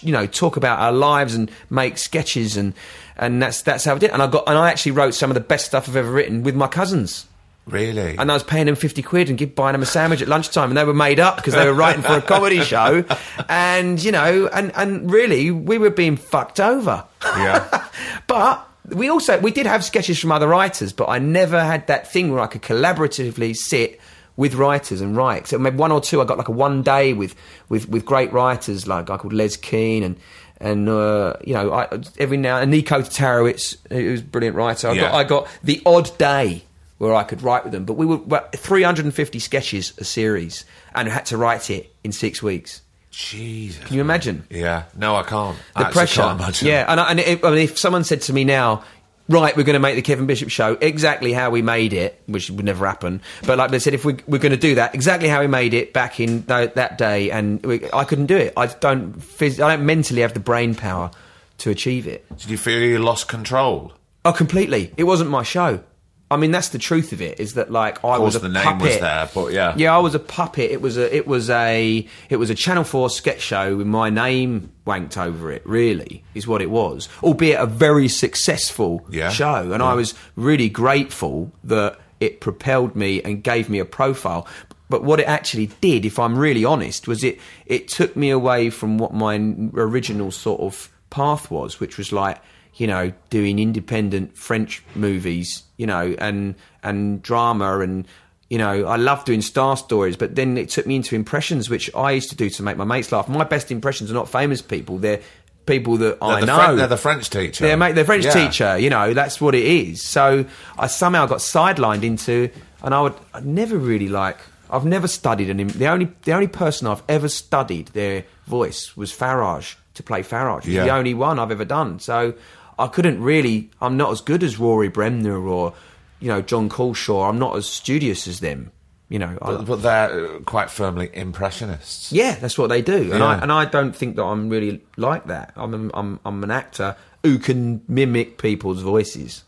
[0.01, 2.73] you know talk about our lives and make sketches and
[3.15, 4.07] and that's that's how I did.
[4.07, 4.13] it.
[4.13, 6.43] And I got and I actually wrote some of the best stuff I've ever written
[6.43, 7.25] with my cousins.
[7.65, 8.15] Really?
[8.17, 10.69] And I was paying them fifty quid and give, buying them a sandwich at lunchtime,
[10.69, 13.03] and they were made up because they were writing for a comedy show.
[13.49, 17.03] And you know, and and really, we were being fucked over.
[17.23, 17.85] yeah.
[18.27, 22.11] But we also we did have sketches from other writers, but I never had that
[22.11, 23.99] thing where I could collaboratively sit
[24.35, 25.47] with writers and write.
[25.47, 27.35] So maybe one or two, I got like a one day with
[27.69, 30.17] with with great writers like a guy called Les Keane and.
[30.59, 34.95] And uh, you know, I, every now and Nico Tatarowicz, who's a brilliant writer, I,
[34.95, 35.15] got, Yeah.
[35.15, 36.63] I got the odd day
[36.97, 37.85] where I could write with them.
[37.85, 40.65] But we were about 350 sketches a series,
[40.95, 42.81] and I had to write it in six weeks.
[43.17, 43.83] Jesus.
[43.83, 44.45] Can you imagine?
[44.51, 44.83] Yeah.
[44.95, 45.57] No, I can't.
[45.73, 46.21] The actually pressure.
[46.21, 46.67] Can't imagine.
[46.67, 48.83] Yeah, and, I, and it, I mean, if someone said to me now,
[49.27, 52.51] right, we're going to make the Kevin Bishop show exactly how we made it, which
[52.51, 55.29] would never happen, but like they said, if we, we're going to do that exactly
[55.29, 58.53] how we made it back in tho- that day, and we, I couldn't do it.
[58.55, 61.09] I don't, phys- I don't mentally have the brain power
[61.57, 62.23] to achieve it.
[62.37, 63.93] Did you feel you lost control?
[64.25, 64.93] Oh, completely.
[64.95, 65.81] It wasn't my show.
[66.29, 67.39] I mean, that's the truth of it.
[67.39, 68.81] Is that like I Of course, was a the name puppet.
[68.81, 69.73] was there, but yeah.
[69.77, 70.71] Yeah, I was a puppet.
[70.71, 74.09] It was a it was a it was a Channel Four sketch show with my
[74.09, 75.61] name wanked over it.
[75.65, 77.07] Really, is what it was.
[77.23, 79.29] Albeit a very successful Yeah.
[79.29, 84.47] show, and I was really grateful that it propelled me and gave me a profile.
[84.89, 88.69] But what it actually did, if I'm really honest, was it it took me away
[88.69, 89.35] from what my
[89.75, 92.39] original sort of path was, which was like
[92.77, 98.07] you know doing independent French movies, you know, and and drama and
[98.49, 101.93] you know, I love doing star stories, but then it took me into impressions, which
[101.93, 103.27] I used to do to make my mates laugh.
[103.27, 105.19] My best impressions are not famous people; they're
[105.65, 106.75] people that I They're the, know.
[106.77, 107.65] They're the French teacher.
[107.65, 108.31] They're, mate, they're French Yeah.
[108.31, 108.77] teacher.
[108.77, 110.01] You know, that's what it is.
[110.01, 110.45] So
[110.79, 112.49] I somehow got sidelined into,
[112.81, 114.37] and I would I'd never really like.
[114.69, 115.67] I've never studied an.
[115.67, 120.65] The only the only person I've ever studied their voice was Farage to play Farage.
[120.65, 120.85] Yeah.
[120.85, 121.99] The only one I've ever done.
[121.99, 122.33] So
[122.79, 123.69] I couldn't really.
[123.81, 125.73] I'm not as good as Rory Bremner or
[126.19, 127.29] you know John Culshaw.
[127.29, 128.71] I'm not as studious as them.
[129.09, 132.11] You know, I- But, but they're uh, quite firmly impressionists.
[132.11, 135.25] yeah, that's what they do, and I and I don't think that I'm really like
[135.27, 135.53] that.
[135.55, 139.43] I'm I'm I'm an actor who can mimic people's voices.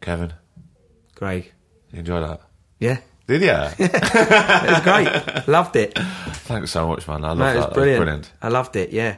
[0.00, 0.32] Kevin,
[1.14, 1.52] Greg,
[1.92, 2.40] you enjoy that?
[2.78, 3.48] yeah, Did you?
[3.86, 3.92] it
[4.70, 5.48] was great.
[5.48, 5.98] Loved it.
[5.98, 7.24] Thanks so much, man.
[7.24, 7.56] I love No, it that.
[7.56, 7.98] was That brilliant.
[8.04, 8.32] brilliant.
[8.40, 8.90] I loved it.
[8.90, 9.16] Yeah.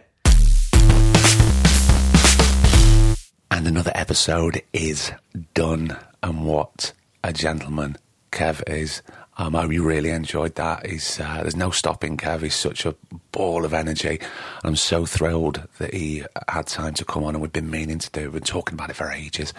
[3.59, 5.11] And another episode is
[5.53, 5.97] done.
[6.23, 6.93] And what
[7.25, 7.97] a gentleman
[8.31, 9.03] Kev is.
[9.37, 10.87] Um, I really enjoyed that.
[10.87, 12.43] He's, uh, there's no stopping Kev.
[12.43, 12.95] He's such a
[13.33, 14.21] ball of energy.
[14.63, 18.11] I'm so thrilled that he had time to come on and we've been meaning to
[18.13, 18.31] do.
[18.31, 19.51] We've been talking about it for ages,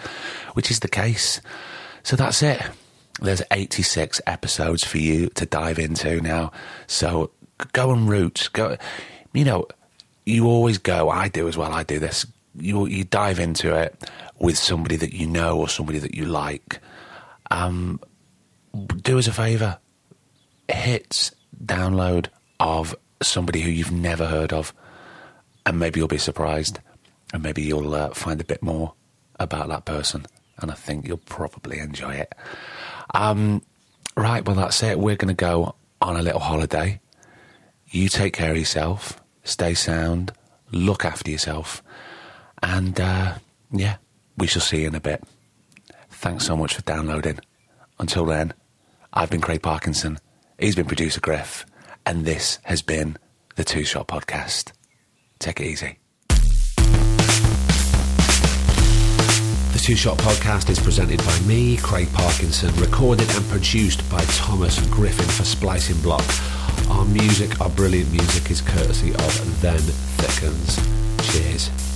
[0.54, 1.42] which is the case.
[2.02, 2.58] So that's it.
[3.20, 6.52] There's 86 episodes for you to dive into now.
[6.86, 7.32] So
[7.74, 8.48] go and root.
[8.54, 8.78] Go,
[9.34, 9.66] you know,
[10.24, 11.10] you always go.
[11.10, 11.74] I do as well.
[11.74, 12.24] I do this.
[12.60, 13.96] You you dive into it
[14.38, 16.80] with somebody that you know or somebody that you like.
[17.50, 18.00] Um,
[19.02, 19.78] do us a favour.
[20.68, 21.32] Hit
[21.64, 22.28] download
[22.58, 24.72] of somebody who you've never heard of,
[25.66, 26.80] and maybe you'll be surprised,
[27.32, 28.94] and maybe you'll uh, find a bit more
[29.38, 30.26] about that person.
[30.58, 32.34] And I think you'll probably enjoy it.
[33.14, 33.62] Um,
[34.16, 34.98] right, well, that's it.
[34.98, 37.00] We're going to go on a little holiday.
[37.88, 40.32] You take care of yourself, stay sound,
[40.70, 41.82] look after yourself,
[42.62, 43.34] and uh,
[43.70, 43.96] yeah,
[44.36, 45.22] we shall see you in a bit.
[46.10, 47.38] Thanks so much for downloading.
[47.98, 48.52] Until then,
[49.12, 50.18] I've been Craig Parkinson,
[50.58, 51.66] he's been producer Griff,
[52.06, 53.16] and this has been
[53.56, 54.72] the Two Shot Podcast.
[55.38, 55.98] Take it easy.
[59.72, 64.78] The Two Shot Podcast is presented by me, Craig Parkinson, recorded and produced by Thomas
[64.88, 66.24] Griffin for Splicing Block.
[66.90, 70.76] Our music, our brilliant music, is courtesy of Then Thickens.
[71.32, 71.89] Cheers.